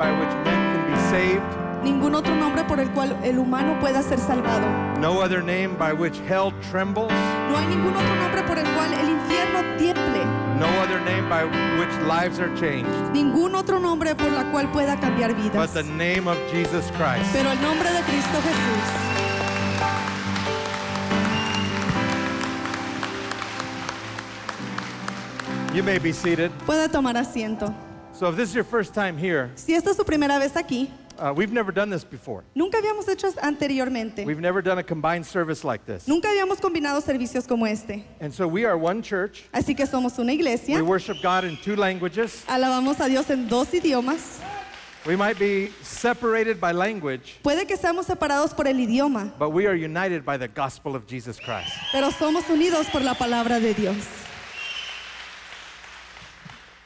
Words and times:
by 0.00 0.10
which 0.18 0.32
men 0.46 0.60
can 0.72 0.82
be 0.90 0.96
saved, 1.12 1.44
ningún 1.84 2.14
otro 2.14 2.34
nombre 2.34 2.64
por 2.64 2.80
el 2.80 2.88
cual 2.92 3.12
el 3.22 3.36
humano 3.38 3.78
pueda 3.80 4.02
ser 4.02 4.18
salvado. 4.18 4.66
no 4.98 5.20
other 5.20 5.42
name 5.42 5.76
by 5.76 5.92
which 5.92 6.18
hell 6.26 6.52
trembles, 6.70 7.12
No 7.50 7.56
hay 7.58 7.66
ningún 7.66 7.94
otro 7.94 8.14
nombre 8.16 8.42
por 8.44 8.58
el 8.58 8.64
cual 8.74 8.92
el 8.94 9.08
infierno 9.10 9.60
tiemble. 9.76 10.24
no 10.58 10.68
other 10.82 11.00
name 11.04 11.28
by 11.28 11.44
which 11.78 11.94
lives 12.08 12.38
are 12.40 12.48
changed, 12.56 12.88
Ningún 13.12 13.54
otro 13.54 13.78
nombre 13.78 14.14
por 14.14 14.30
la 14.32 14.44
cual 14.50 14.72
pueda 14.72 14.96
cambiar 14.98 15.34
but 15.34 15.42
vidas. 15.42 15.74
the 15.74 15.82
name 15.82 16.26
of 16.26 16.38
Jesus 16.50 16.90
Christ. 16.96 17.28
Pero 17.34 17.50
el 17.50 17.60
nombre 17.60 17.90
de 17.92 18.00
Cristo 18.02 18.38
Jesús. 18.40 18.86
You 25.74 25.82
may 25.84 25.98
be 25.98 26.12
seated. 26.12 26.50
Puede 26.66 26.88
tomar 26.88 27.16
asiento. 27.16 27.72
So, 28.20 28.28
if 28.28 28.36
this 28.36 28.50
is 28.50 28.54
your 28.54 28.64
first 28.64 28.92
time 28.92 29.16
here, 29.16 29.50
Si 29.54 29.72
esta 29.72 29.88
es 29.88 29.96
su 29.96 30.04
primera 30.04 30.38
vez 30.38 30.52
aquí, 30.54 30.90
uh, 31.18 31.32
we've 31.34 31.54
never 31.54 31.72
done 31.72 31.88
this 31.88 32.04
before. 32.04 32.44
nunca 32.54 32.76
habíamos 32.76 33.08
hecho 33.08 33.28
anteriormente. 33.40 34.26
We've 34.26 34.42
never 34.42 34.60
done 34.60 34.76
a 34.76 34.82
combined 34.82 35.24
service 35.24 35.64
like 35.64 35.86
this. 35.86 36.06
Nunca 36.06 36.28
habíamos 36.28 36.60
combinado 36.60 37.00
servicios 37.00 37.48
como 37.48 37.64
este. 37.64 38.04
And 38.20 38.30
so, 38.30 38.46
we 38.46 38.66
are 38.66 38.76
one 38.76 39.00
church. 39.00 39.48
Así 39.54 39.74
que 39.74 39.86
somos 39.86 40.18
una 40.18 40.32
We 40.32 40.34
iglesia. 40.34 40.84
worship 40.84 41.22
God 41.22 41.44
in 41.44 41.56
two 41.64 41.76
languages. 41.76 42.44
Alabamos 42.46 43.00
a 43.00 43.08
Dios 43.08 43.30
en 43.30 43.48
dos 43.48 43.68
idiomas. 43.72 44.38
We 45.06 45.16
might 45.16 45.38
be 45.38 45.70
separated 45.82 46.60
by 46.60 46.72
language, 46.72 47.38
Puede 47.42 47.66
que 47.66 47.78
seamos 47.78 48.04
separados 48.04 48.54
por 48.54 48.66
el 48.66 48.76
idioma, 48.76 49.32
but 49.38 49.48
we 49.48 49.66
are 49.66 49.74
united 49.74 50.26
by 50.26 50.36
the 50.36 50.46
gospel 50.46 50.94
of 50.94 51.06
Jesus 51.06 51.40
Christ. 51.40 51.72
pero 51.90 52.10
somos 52.10 52.50
unidos 52.50 52.86
por 52.92 53.00
la 53.00 53.14
palabra 53.14 53.58
de 53.60 53.72
Dios. 53.72 53.96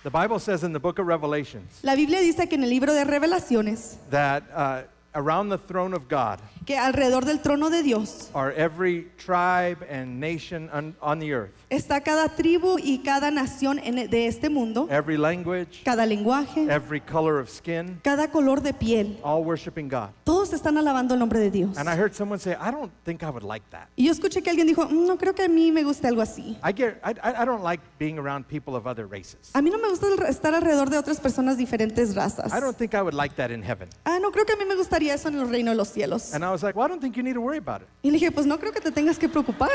The 0.05 0.11
Bible 0.11 0.39
says 0.39 0.63
in 0.65 0.75
the 0.75 0.79
book 0.79 0.99
of 0.99 1.07
Revelations 1.07 1.81
La 1.83 1.95
Biblia 1.95 2.21
dice 2.21 2.47
que 2.47 2.59
en 2.59 2.65
el 2.65 2.69
libro 2.69 2.93
de 2.93 3.05
revelaciones, 3.05 3.97
that 4.11 4.43
uh, 4.53 4.83
around 5.15 5.49
the 5.49 5.57
throne 5.57 5.95
of 5.95 6.09
God 6.09 6.41
que 6.65 6.77
alrededor 6.79 7.25
del 7.25 7.41
trono 7.41 7.71
de 7.71 7.83
Dios 7.83 8.31
are 8.35 8.53
every 8.57 9.11
tribe 9.17 9.79
and 9.91 10.19
nation 10.21 10.69
on, 10.73 10.95
on 11.01 11.19
the 11.19 11.33
earth, 11.33 11.53
está 11.71 12.01
cada 12.03 12.29
tribu 12.29 12.79
y 12.79 12.99
cada 13.05 13.31
nación 13.31 13.79
en- 13.83 14.09
de 14.09 14.27
este 14.27 14.49
mundo, 14.49 14.87
every 14.91 15.17
language, 15.17 15.83
cada 15.85 16.07
lenguaje, 16.07 16.67
every 16.71 17.01
color 17.01 17.39
of 17.41 17.49
skin, 17.51 18.01
cada 18.03 18.29
color 18.31 18.61
de 18.63 18.73
piel. 18.73 19.19
all 19.23 19.43
worshiping 19.45 19.89
God. 19.89 20.11
Todos 20.25 20.53
están 20.53 20.77
alabando 20.79 21.15
el 21.15 21.21
nombre 21.21 21.39
de 21.41 21.51
Dios. 21.51 21.77
And 21.77 21.89
I 21.89 21.97
heard 21.97 22.15
someone 22.15 22.39
say, 22.41 22.53
I 22.55 22.71
don't 22.71 22.91
think 23.05 23.23
I 23.23 23.31
would 23.31 23.43
like 23.45 23.65
that. 23.71 23.89
Y 23.97 24.07
yo 24.07 24.13
escuché 24.13 24.43
que 24.43 24.51
alguien 24.51 24.67
dijo, 24.67 24.87
"Mm, 24.87 25.07
no 25.07 25.17
creo 25.19 25.35
que 25.35 25.45
a 25.45 25.49
mí 25.49 25.71
me 25.73 25.83
guste 25.85 26.07
algo 26.09 26.23
así. 26.23 26.57
I, 26.63 26.73
get, 26.75 27.01
I, 27.05 27.11
I 27.23 27.43
I 27.43 27.45
don't 27.45 27.63
like 27.63 27.83
being 27.99 28.19
around 28.19 28.47
people 28.47 28.75
of 28.75 28.87
other 28.87 29.07
races. 29.07 29.51
A 29.55 29.61
mí 29.63 29.71
no 29.71 29.79
me 29.79 29.89
gusta 29.89 30.07
el- 30.07 30.23
estar 30.27 30.55
alrededor 30.55 30.89
de 30.91 30.99
otras 30.99 31.21
personas 31.21 31.57
diferentes 31.59 32.15
razas. 32.15 32.53
I 32.53 32.61
don't 32.61 32.77
think 32.77 32.95
I 32.95 33.03
would 33.03 33.15
like 33.15 33.35
that 33.37 33.51
in 33.51 33.63
heaven. 33.63 33.89
Ah, 34.05 34.19
no 34.21 34.31
creo 34.33 34.45
que 34.47 34.53
a 34.53 34.57
mí 34.57 34.65
me 34.65 34.77
gustaría 34.77 35.15
eso 35.15 35.29
en 35.29 35.39
el 35.39 35.49
reino 35.49 35.71
de 35.73 35.77
los 35.77 35.89
cielos. 35.89 36.33
And 36.35 36.45
I 36.45 36.49
was 36.55 36.63
like, 36.63 36.77
well, 36.77 36.85
I 36.85 36.89
don't 36.89 37.01
think 37.01 37.17
you 37.17 37.23
need 37.23 37.35
to 37.35 37.41
worry 37.41 37.59
about 37.59 37.83
it. 37.83 37.89
Y 38.03 38.11
le 38.11 38.19
dije, 38.19 38.33
pues 38.33 38.47
no 38.47 38.57
creo 38.59 38.73
que 38.73 38.81
te 38.81 38.91
tengas 38.91 39.19
que 39.19 39.29
preocupar. 39.29 39.71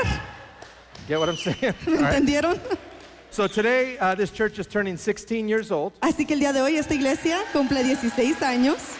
Get 1.06 1.18
what 1.18 1.28
I'm 1.28 1.36
saying? 1.36 1.74
¿Me 1.86 1.96
All 1.96 2.02
right. 2.02 2.14
entendieron? 2.14 2.58
So 3.30 3.46
today, 3.46 3.96
uh, 3.98 4.14
this 4.14 4.30
church 4.30 4.58
is 4.58 4.66
turning 4.66 4.96
16 4.96 5.46
years 5.48 5.70
old. 5.70 5.92
Así 6.00 6.26
que 6.26 6.34
el 6.34 6.40
día 6.40 6.52
de 6.52 6.60
hoy 6.62 6.76
esta 6.76 6.94
iglesia 6.94 7.38
cumple 7.52 7.84
16 7.84 8.42
años 8.42 8.96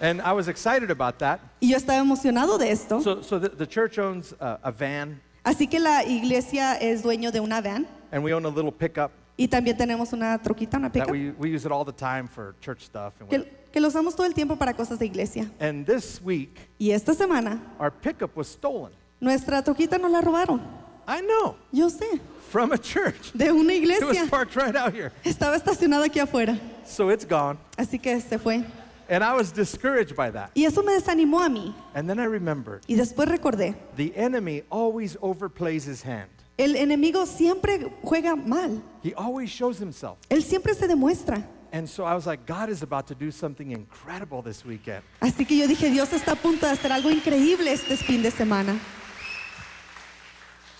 And 0.00 0.20
I 0.20 0.32
was 0.32 0.48
excited 0.48 0.90
about 0.90 1.18
that. 1.20 1.40
y 1.60 1.68
yo 1.70 1.76
estaba 1.78 1.98
emocionado 1.98 2.58
de 2.58 2.70
esto. 2.70 3.00
So, 3.00 3.22
so 3.22 3.38
the, 3.38 3.48
the 3.48 3.66
church 3.66 3.98
owns 3.98 4.34
uh, 4.40 4.58
a 4.62 4.70
van, 4.72 5.20
Así 5.44 5.70
que 5.70 5.78
la 5.78 6.02
iglesia 6.04 6.74
es 6.80 7.02
dueño 7.02 7.30
de 7.32 7.40
una 7.40 7.60
van 7.62 7.86
and 8.12 8.22
we 8.22 8.32
own 8.32 8.44
a 8.44 8.48
little 8.48 8.72
pickup 8.72 9.10
y 9.36 9.48
también 9.48 9.76
tenemos 9.76 10.12
una 10.12 10.38
troquita, 10.38 10.78
una 10.78 10.88
that 10.90 10.92
pickup, 11.06 11.10
we, 11.10 11.30
we 11.38 11.50
use 11.54 11.64
it 11.66 11.72
all 11.72 11.84
the 11.84 11.92
time 11.92 12.26
for 12.26 12.54
church 12.60 12.82
stuff. 12.84 13.14
And, 13.20 13.30
whatever. 13.30 13.50
que, 13.72 13.80
lo 13.80 13.88
usamos 13.88 14.14
todo 14.16 14.26
el 14.26 14.32
tiempo 14.34 14.56
para 14.56 14.72
cosas 14.74 14.98
de 14.98 15.06
iglesia. 15.06 15.50
and 15.60 15.84
this 15.86 16.20
week, 16.22 16.56
Y 16.78 16.90
esta 16.92 17.14
semana 17.14 17.60
our 17.78 17.90
pickup 17.90 18.36
was 18.36 18.48
stolen. 18.48 18.92
nuestra 19.20 19.62
troquita 19.62 19.98
nos 20.00 20.10
la 20.10 20.20
robaron. 20.22 20.60
I 21.08 21.20
know, 21.20 21.56
Yo 21.72 21.88
sé, 21.88 22.18
from 22.50 22.72
a 22.72 22.78
church. 22.78 23.32
de 23.32 23.50
una 23.52 23.72
It 23.74 23.86
was 23.86 24.00
iglesia. 24.00 24.26
parked 24.28 24.56
right 24.56 24.74
out 24.74 24.92
here. 24.92 25.12
Estaba 25.24 25.56
estacionada 25.56 26.06
aquí 26.06 26.18
afuera. 26.20 26.58
So 26.84 27.10
it's 27.10 27.24
gone. 27.24 27.58
Así 27.76 28.00
que 28.02 28.18
se 28.20 28.38
fue. 28.38 28.64
And 29.08 29.22
I 29.22 29.34
was 29.34 29.52
discouraged 29.52 30.16
by 30.16 30.30
that. 30.32 30.50
Y 30.56 30.64
eso 30.64 30.82
me 30.82 30.92
desanimó 30.92 31.44
a 31.44 31.48
mí. 31.48 31.72
And 31.94 32.08
then 32.08 32.18
I 32.18 32.24
remembered 32.24 32.82
Y 32.88 32.96
después 32.96 33.28
recordé, 33.28 33.76
the 33.96 34.12
enemy 34.16 34.62
always 34.68 35.16
overplays 35.18 35.84
his 35.84 36.02
hand. 36.02 36.28
El 36.56 36.76
enemigo 36.76 37.26
siempre 37.26 37.90
juega 38.02 38.36
mal. 38.36 38.82
He 39.02 39.12
always 39.14 39.50
shows 39.50 39.78
himself. 39.78 40.18
Él 40.28 40.42
siempre 40.42 40.74
se 40.74 40.86
demuestra. 40.86 41.46
And 41.72 41.86
so 41.88 42.04
I 42.04 42.14
was 42.14 42.26
like, 42.26 42.46
God 42.46 42.70
is 42.70 42.82
about 42.82 43.06
to 43.08 43.14
do 43.14 43.30
something 43.30 43.72
incredible 43.72 44.40
this 44.40 44.64
weekend. 44.64 45.02
Así 45.20 45.46
que 45.46 45.58
yo 45.58 45.66
dije, 45.66 45.90
Dios 45.90 46.12
está 46.12 46.32
a 46.32 46.36
punto 46.36 46.64
de 46.66 46.72
hacer 46.72 46.90
algo 46.92 47.10
increíble 47.10 47.72
este 47.72 47.96
fin 47.96 48.22
de 48.22 48.30
semana. 48.30 48.78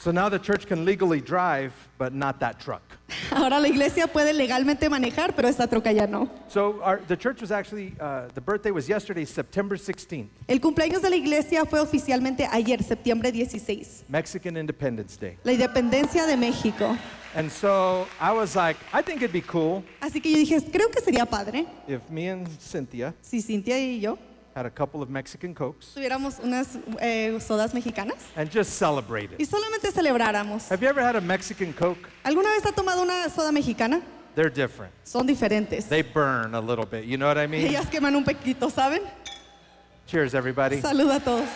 So 0.06 0.12
now 0.12 0.28
the 0.28 0.38
church 0.38 0.68
can 0.68 0.84
legally 0.84 1.20
drive, 1.20 1.72
but 1.98 2.14
not 2.14 2.38
that 2.38 2.60
truck. 2.60 2.80
Ahora 3.32 3.58
la 3.58 3.66
iglesia 3.66 4.06
puede 4.06 4.32
legalmente 4.32 4.88
manejar, 4.88 5.34
pero 5.34 5.48
esta 5.48 5.66
troca 5.66 5.92
ya 5.92 6.06
no. 6.06 6.30
So 6.46 6.80
our, 6.80 7.00
the 7.08 7.16
church 7.16 7.40
was 7.40 7.50
actually, 7.50 7.92
uh, 7.98 8.28
the 8.32 8.40
birthday 8.40 8.70
was 8.70 8.88
yesterday, 8.88 9.24
September 9.24 9.76
16th, 9.76 10.28
El 10.48 10.60
cumpleaños 10.60 11.02
de 11.02 11.10
la 11.10 11.16
iglesia 11.16 11.64
fue 11.64 11.80
oficialmente 11.80 12.46
ayer, 12.52 12.84
septiembre 12.84 13.32
16, 13.32 14.04
Mexican 14.08 14.56
Independence 14.56 15.16
Day. 15.16 15.38
la 15.42 15.52
independencia 15.54 16.24
de 16.24 16.36
México. 16.36 16.96
And 17.34 17.50
so 17.50 18.06
I 18.20 18.30
was 18.30 18.54
like, 18.54 18.76
I 18.92 19.02
think 19.02 19.22
it'd 19.22 19.32
be 19.32 19.40
cool 19.40 19.82
Así 20.00 20.22
que 20.22 20.30
yo 20.30 20.38
dije, 20.38 20.70
creo 20.70 20.88
que 20.88 21.00
sería 21.02 21.26
padre 21.26 21.66
if 21.88 22.08
me 22.08 22.28
and 22.28 22.46
Cynthia 22.60 23.12
si 23.20 23.42
Cintia 23.42 23.76
y 23.76 23.98
yo 23.98 24.16
had 24.56 24.64
a 24.64 24.70
couple 24.70 25.02
of 25.02 25.10
Mexican 25.10 25.54
Cokes 25.54 25.92
tuviéramos 25.94 26.38
unas 26.42 26.78
eh, 27.00 27.38
sodas 27.40 27.74
mexicanas 27.74 28.16
and 28.36 28.50
just 28.50 28.70
celebrate 28.72 29.28
y 29.38 29.44
solamente 29.44 29.92
celebráramos. 29.92 30.70
Have 30.70 30.80
you 30.80 30.88
ever 30.88 31.02
had 31.02 31.14
a 31.14 31.20
Mexican 31.20 31.74
Coke? 31.74 32.08
¿Alguna 32.24 32.48
vez 32.50 32.64
ha 32.64 32.72
tomado 32.72 33.02
una 33.02 33.28
soda 33.28 33.52
mexicana? 33.52 34.00
They're 34.34 34.50
different. 34.50 34.92
Son 35.04 35.26
diferentes. 35.26 35.88
They 35.88 36.02
burn 36.02 36.54
a 36.54 36.60
little 36.60 36.86
bit. 36.86 37.04
You 37.04 37.18
know 37.18 37.26
what 37.26 37.38
I 37.38 37.46
mean? 37.46 37.66
Ellas 37.66 37.86
queman 37.90 38.14
un 38.16 38.24
poquito, 38.24 38.70
¿saben? 38.70 39.02
Cheers, 40.06 40.34
everybody. 40.34 40.80
Saluda 40.80 41.16
a 41.16 41.20
todos. 41.20 41.48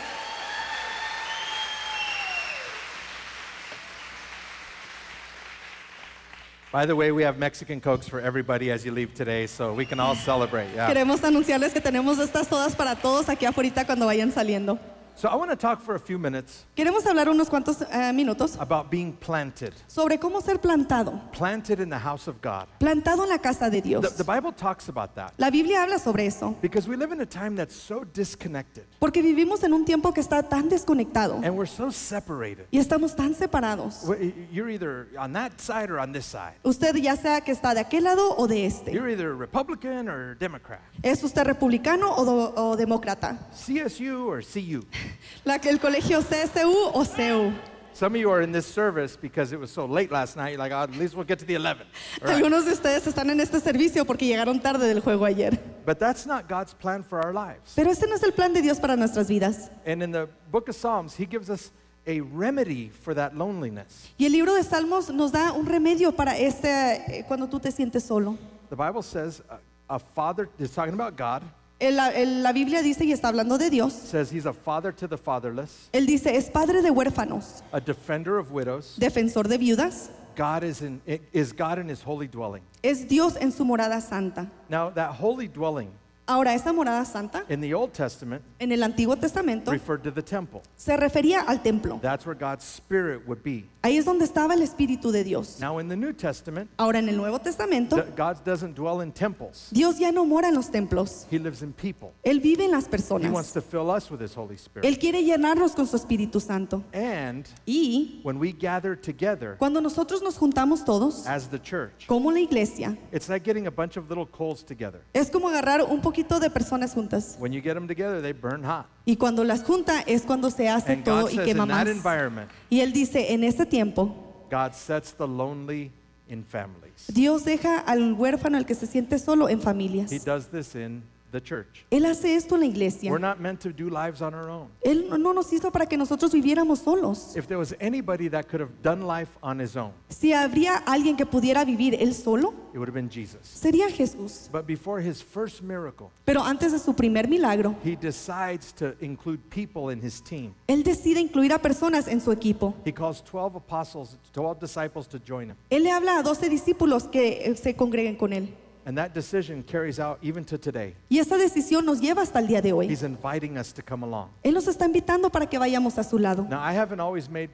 By 6.73 6.87
the 6.87 6.95
way, 6.95 7.11
we 7.11 7.25
have 7.25 7.37
Mexican 7.37 7.81
Cokes 7.81 8.09
for 8.09 8.21
everybody 8.21 8.71
as 8.71 8.85
you 8.85 8.93
leave 8.93 9.13
today, 9.13 9.49
so 9.49 9.73
we 9.73 9.85
can 9.85 9.99
all 9.99 10.15
celebrate. 10.15 10.69
Yeah. 10.73 10.87
Queremos 10.87 11.21
anunciarles 11.25 11.73
que 11.73 11.81
tenemos 11.81 12.21
estas 12.21 12.47
sodas 12.47 12.77
para 12.77 12.95
todos 12.95 13.29
aquí 13.29 13.45
afuera 13.45 13.85
cuando 13.85 14.07
vayan 14.07 14.31
saliendo. 14.31 14.79
So 15.17 15.29
I 15.29 15.35
want 15.37 15.51
to 15.51 15.57
talk 15.57 15.83
for 15.83 15.95
a 15.97 15.99
few 15.99 16.19
minutes 16.19 16.65
Queremos 16.75 17.05
hablar 17.07 17.29
unos 17.29 17.49
cuantos 17.51 17.83
eh, 17.91 18.13
minutos 18.15 18.57
about 18.59 18.91
being 18.91 19.13
planted. 19.13 19.75
sobre 19.87 20.19
cómo 20.19 20.41
ser 20.41 20.59
plantado. 20.61 21.21
Planted 21.33 21.81
in 21.81 21.91
the 21.91 21.99
house 21.99 22.27
of 22.27 22.41
God. 22.41 22.67
Plantado 22.79 23.25
en 23.25 23.29
la 23.29 23.39
casa 23.39 23.69
de 23.69 23.83
Dios. 23.83 24.17
the 24.17 24.25
Bible 24.25 24.53
talks 24.53 24.89
about 24.89 25.15
that 25.15 25.33
La 25.37 25.51
Biblia 25.51 25.83
habla 25.83 25.99
sobre 25.99 26.27
eso. 26.27 26.57
because 26.63 26.89
we 26.89 26.97
live 26.97 27.13
in 27.13 27.21
a 27.21 27.27
time 27.27 27.55
that's 27.55 27.75
so 27.75 28.05
disconnected 28.15 28.85
Porque 28.99 29.21
vivimos 29.23 29.63
en 29.63 29.75
un 29.75 29.85
tiempo 29.85 30.13
que 30.13 30.21
está 30.23 30.43
tan 30.43 30.69
desconectado 30.71 31.35
and 31.45 31.55
we're 31.57 31.67
so 31.67 31.91
separated. 31.91 32.67
y 32.71 32.79
estamos 32.79 33.15
tan 33.15 33.35
separados. 33.35 34.05
You're 34.51 34.71
either 34.71 35.09
on 35.19 35.33
that 35.35 35.61
side 35.61 35.91
or 35.91 35.99
on 35.99 36.13
this 36.13 36.25
side. 36.25 36.55
Usted 36.65 36.97
ya 36.97 37.17
sea 37.17 37.43
que 37.43 37.53
está 37.53 37.75
de 37.75 37.81
aquel 37.81 38.05
lado 38.05 38.35
o 38.39 38.47
de 38.47 38.65
este. 38.65 38.91
You're 38.93 39.11
either 39.11 39.35
Republican 39.37 40.09
or 40.09 40.35
Democrat, 40.39 40.81
¿Es 41.03 41.23
usted 41.23 41.45
republicano 41.45 42.15
o, 42.17 42.25
do- 42.25 42.55
o 42.57 42.77
demócrata? 42.77 43.39
CSU 43.53 44.27
or 44.27 44.43
CU. 44.43 44.83
La, 45.45 45.55
el 45.55 45.79
colegio 45.79 46.21
CSU 46.23 46.91
o 46.93 47.05
CU. 47.05 47.53
Some 47.93 48.15
of 48.15 48.21
you 48.21 48.31
are 48.31 48.41
in 48.41 48.53
this 48.53 48.67
service 48.67 49.17
because 49.17 49.53
it 49.53 49.61
was 49.61 49.71
so 49.71 49.85
late 49.85 50.11
last 50.11 50.37
night. 50.37 50.51
You're 50.51 50.59
like, 50.59 50.73
oh, 50.73 50.85
at 50.85 50.97
least 50.97 51.15
we'll 51.15 51.27
get 51.27 51.39
to 51.41 51.45
the 51.45 51.57
11. 51.57 51.87
All 52.23 52.29
right. 52.29 52.37
Algunos 52.37 52.65
de 52.65 52.73
ustedes 52.73 53.07
están 53.07 53.29
en 53.31 53.41
este 53.41 53.61
servicio 53.61 54.07
porque 54.07 54.27
llegaron 54.27 54.61
tarde 54.63 54.87
del 54.87 55.03
juego 55.03 55.27
ayer. 55.27 55.59
But 55.85 55.99
that's 55.99 56.25
not 56.25 56.49
God's 56.49 56.73
plan 56.73 57.03
for 57.03 57.21
our 57.23 57.35
lives. 57.35 57.75
Pero 57.75 57.91
ese 57.91 58.07
no 58.07 58.15
es 58.15 58.23
el 58.23 58.33
plan 58.33 58.55
de 58.55 58.63
Dios 58.63 58.79
para 58.79 58.97
nuestras 58.97 59.29
vidas. 59.29 59.71
And 59.85 60.03
in 60.03 60.13
the 60.13 60.29
book 60.51 60.69
of 60.69 60.77
Psalms, 60.77 61.15
he 61.15 61.27
gives 61.27 61.51
us 61.51 61.73
a 62.07 62.21
remedy 62.21 62.89
for 62.89 63.15
that 63.15 63.37
loneliness. 63.37 64.09
Y 64.19 64.27
el 64.27 64.33
libro 64.33 64.55
de 64.55 64.63
Salmos 64.63 65.11
nos 65.11 65.33
da 65.33 65.53
un 65.53 65.67
remedio 65.67 66.13
para 66.13 66.39
ese 66.39 67.03
eh, 67.07 67.25
cuando 67.27 67.49
tú 67.49 67.61
te 67.61 67.71
sientes 67.71 68.03
solo. 68.03 68.39
The 68.71 68.77
Bible 68.77 69.03
says 69.03 69.43
a, 69.51 69.59
a 69.95 69.99
father, 69.99 70.49
it's 70.59 70.75
talking 70.75 70.95
about 70.95 71.17
God, 71.17 71.43
El- 71.81 71.97
la, 71.97 72.09
el- 72.11 72.43
la 72.43 72.53
Biblia 72.53 72.83
dice 72.83 73.05
y 73.07 73.13
está 73.13 73.29
hablando 73.29 73.57
de 73.59 73.71
Dios. 73.71 73.93
says 73.95 74.31
he's 74.31 74.47
a 74.47 74.53
father 74.53 74.93
to 74.95 75.09
the 75.09 75.17
fatherless, 75.17 75.89
Él 75.93 76.07
dice, 76.07 76.27
es 76.37 76.51
padre 76.51 76.83
de 76.83 76.91
huérfanos, 76.91 77.63
a 77.73 77.81
defender 77.81 78.39
of 78.39 78.53
widows. 78.53 78.97
defensor 78.99 79.49
de 79.49 79.57
viudas, 79.59 80.11
God 80.37 80.63
is, 80.63 80.83
in, 80.83 81.01
is 81.33 81.53
God 81.53 81.79
in 81.79 81.89
his 81.89 82.03
holy 82.03 82.29
dwelling. 82.29 82.63
es 82.83 83.07
Dios 83.09 83.37
en 83.37 83.51
su 83.51 83.65
morada 83.65 84.01
santa. 84.01 84.51
Now, 84.69 84.91
that 84.91 85.13
holy 85.15 85.49
dwelling 85.49 85.91
Ahora, 86.31 86.55
esa 86.55 86.73
morada 86.73 87.05
santa 87.05 87.45
in 87.49 87.61
the 87.61 87.75
Old 87.75 87.93
Testament 87.93 88.41
en 88.61 88.71
el 88.71 88.85
Antiguo 88.85 89.17
Testamento 89.17 89.73
referred 89.73 90.05
to 90.05 90.13
the 90.13 90.23
temple. 90.23 90.63
se 90.77 90.97
refería 90.97 91.41
al 91.41 91.61
templo. 91.61 91.99
That's 92.01 92.25
where 92.25 92.39
God's 92.39 92.65
Spirit 92.65 93.27
would 93.27 93.43
be. 93.43 93.69
Ahí 93.83 93.97
es 93.97 94.05
donde 94.05 94.25
estaba 94.25 94.55
el 94.55 94.63
Espíritu 94.63 95.11
de 95.11 95.25
Dios. 95.25 95.59
Now, 95.59 95.81
in 95.81 95.89
the 95.89 95.97
New 95.97 96.13
Testament, 96.13 96.71
Ahora, 96.79 97.01
en 97.01 97.09
el 97.09 97.17
Nuevo 97.17 97.41
Testamento, 97.41 97.97
God 98.17 98.45
doesn't 98.45 98.77
dwell 98.77 99.01
in 99.03 99.11
temples, 99.11 99.71
Dios 99.73 99.99
ya 99.99 100.13
no 100.13 100.25
mora 100.25 100.49
en 100.49 100.55
los 100.55 100.71
templos. 100.71 101.27
He 101.33 101.41
lives 101.41 101.63
in 101.63 101.73
people. 101.73 102.13
Él 102.23 102.41
vive 102.41 102.65
en 102.65 102.71
las 102.71 102.85
He 102.85 102.91
wants 102.93 103.09
personas. 103.09 103.53
to 103.53 103.61
fill 103.61 103.91
us 103.91 104.09
with 104.09 104.21
His 104.21 104.33
Holy 104.33 104.57
Spirit. 104.57 104.85
Él 104.85 105.01
quiere 105.01 105.25
llenarnos 105.25 105.75
con 105.75 105.89
su 105.89 105.97
Espíritu 105.97 106.39
Santo. 106.41 106.85
And 106.93 107.49
Y 107.67 108.21
when 108.23 108.39
we 108.39 108.53
gather 108.53 108.95
together 108.95 109.57
cuando 109.59 109.81
nosotros 109.81 110.23
nos 110.23 110.39
juntamos 110.39 110.85
todos, 110.85 111.27
as 111.27 111.49
the 111.49 111.59
church, 111.59 112.07
como 112.07 112.31
la 112.31 112.39
iglesia, 112.39 112.97
it's 113.11 113.29
like 113.29 113.43
getting 113.45 113.67
a 113.67 113.71
bunch 113.73 113.97
of 113.97 114.09
little 114.09 114.27
coals 114.27 114.63
together. 114.63 115.01
es 115.13 115.29
como 115.29 115.49
agarrar 115.49 115.83
un 115.83 116.01
poquito 116.01 116.20
de 116.25 116.51
personas 116.51 116.93
juntas. 116.95 117.37
When 117.39 117.53
you 117.53 117.61
get 117.63 117.75
them 117.75 117.87
together, 117.87 118.21
they 118.21 118.33
burn 118.33 118.65
hot. 118.65 118.87
Y 119.05 119.17
cuando 119.17 119.45
las 119.45 119.63
junta 119.63 120.01
es 120.07 120.23
cuando 120.23 120.51
se 120.51 120.69
hace 120.69 120.93
And 120.93 121.05
todo 121.05 121.23
God 121.23 121.31
y 121.31 121.37
says 121.37 121.47
quema 121.47 121.63
in 121.65 121.69
that 121.69 121.87
más. 121.87 121.89
environment, 121.89 122.51
Y 122.69 122.81
Él 122.81 122.93
dice, 122.93 123.33
en 123.33 123.45
ese 123.45 123.67
tiempo, 123.67 124.15
God 124.51 124.73
sets 124.73 125.13
the 125.15 125.27
lonely 125.27 125.91
in 126.29 126.45
families. 126.45 127.07
Dios 127.09 127.45
deja 127.45 127.79
al 127.79 128.13
huérfano, 128.15 128.57
al 128.57 128.67
que 128.67 128.75
se 128.75 128.87
siente 128.87 129.19
solo, 129.19 129.49
en 129.49 129.61
familias. 129.61 130.13
He 130.13 130.19
does 130.19 130.49
this 130.49 130.75
in 130.75 131.03
the 131.31 131.41
church. 131.41 131.85
Él 131.91 132.05
hace 132.07 132.35
esto 132.35 132.55
en 132.57 132.61
la 132.63 132.67
iglesia. 132.67 133.11
We're 133.11 133.21
not 133.21 133.39
meant 133.41 133.61
to 133.61 133.71
do 133.73 133.89
lives 133.89 134.21
on 134.23 134.35
our 134.35 134.49
own. 134.49 134.69
Él 134.83 135.09
no- 135.09 135.19
no 135.19 135.33
nos 135.33 135.53
hizo 135.53 135.71
para 135.71 135.87
que 135.87 135.97
nosotros 135.97 136.33
viviéramos 136.33 136.81
solos. 136.81 137.37
If 137.37 137.47
there 137.47 137.59
was 137.59 137.75
anybody 137.81 138.29
that 138.29 138.45
could 138.49 138.61
have 138.61 138.73
done 138.83 139.07
life 139.07 139.31
on 139.43 139.61
his 139.61 139.77
own, 139.77 139.93
Si 140.09 140.33
habría 140.33 140.77
alguien 140.87 141.17
que 141.17 141.27
pudiera 141.27 141.65
vivir 141.65 141.95
él 142.01 142.15
solo, 142.15 142.53
it 142.73 142.77
would 142.79 142.89
have 142.89 142.95
been 142.95 143.09
Jesus. 143.11 143.41
sería 143.43 143.89
Jesús. 143.91 144.49
But 144.53 144.67
before 144.67 145.01
his 145.01 145.23
first 145.23 145.63
miracle, 145.63 146.11
Pero 146.25 146.43
antes 146.43 146.73
de 146.73 146.79
su 146.79 146.95
primer 146.95 147.29
milagro, 147.29 147.75
he 147.85 147.97
decides 147.97 148.73
to 148.75 148.95
include 149.01 149.39
people 149.51 149.93
in 149.93 150.01
his 150.03 150.23
team. 150.23 150.55
Él 150.67 150.83
decide 150.83 151.21
incluir 151.21 151.53
a 151.53 151.59
personas 151.59 152.09
en 152.09 152.21
su 152.21 152.31
equipo. 152.33 152.75
He 152.85 152.93
calls 152.93 153.23
12 153.23 153.57
apostles, 153.57 154.17
12 154.33 154.61
disciples 154.61 155.07
to 155.09 155.19
join 155.19 155.51
him. 155.51 155.57
Él 155.71 155.83
le 155.85 155.91
habla 155.91 156.19
a 156.19 156.23
12 156.23 156.49
discípulos 156.49 157.05
que 157.09 157.43
eh, 157.51 157.57
se 157.57 157.75
congreguen 157.75 158.17
con 158.17 158.33
Él. 158.33 158.49
And 158.91 158.99
that 158.99 159.15
decision 159.15 159.63
carries 159.63 160.01
out 160.01 160.19
even 160.21 160.45
to 160.47 160.59
today. 160.59 160.97
Y 161.09 161.21
esa 161.21 161.37
decisión 161.37 161.85
nos 161.85 162.01
lleva 162.01 162.23
hasta 162.23 162.41
el 162.41 162.49
día 162.49 162.61
de 162.61 162.73
hoy. 162.73 162.89
He's 162.89 163.05
inviting 163.05 163.57
us 163.57 163.73
to 163.73 163.83
come 163.83 164.03
along. 164.03 164.31
Él 164.43 164.53
nos 164.53 164.67
está 164.67 164.85
invitando 164.85 165.31
para 165.31 165.47
que 165.47 165.61
vayamos 165.61 165.97
a 165.97 166.03
su 166.03 166.19
lado. 166.19 166.45
Now, 166.51 166.59
I 166.61 166.73
haven't 166.73 166.99
always 166.99 167.31
made 167.31 167.51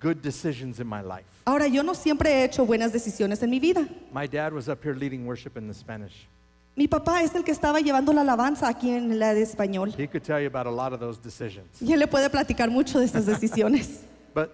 good 0.00 0.22
decisions 0.22 0.78
in 0.78 0.86
my 0.86 1.00
life. 1.02 1.24
Ahora, 1.44 1.66
yo 1.66 1.82
no 1.82 1.92
siempre 1.92 2.30
he 2.30 2.44
hecho 2.44 2.64
buenas 2.64 2.92
decisiones 2.92 3.42
en 3.42 3.50
mi 3.50 3.58
vida. 3.58 3.88
My 4.12 4.28
dad 4.28 4.52
was 4.52 4.68
up 4.68 4.80
here 4.84 4.94
leading 4.94 5.26
worship 5.26 5.56
in 5.56 5.66
the 5.66 5.74
Spanish. 5.74 6.28
Mi 6.76 6.86
papá 6.86 7.20
es 7.24 7.34
el 7.34 7.42
que 7.42 7.50
estaba 7.50 7.80
llevando 7.80 8.12
la 8.12 8.20
alabanza 8.20 8.68
aquí 8.68 8.90
en 8.90 9.18
la 9.18 9.34
de 9.34 9.42
español. 9.42 9.92
He 9.98 10.06
could 10.06 10.22
tell 10.22 10.40
you 10.40 10.46
about 10.46 10.68
a 10.68 10.70
lot 10.70 10.92
of 10.92 11.00
those 11.00 11.18
decisions. 11.20 11.66
Y 11.82 11.94
él 11.94 11.98
le 11.98 12.06
puede 12.06 12.30
platicar 12.30 12.70
mucho 12.70 13.00
de 13.00 13.06
esas 13.06 13.26
decisiones. 13.26 14.02
But 14.32 14.52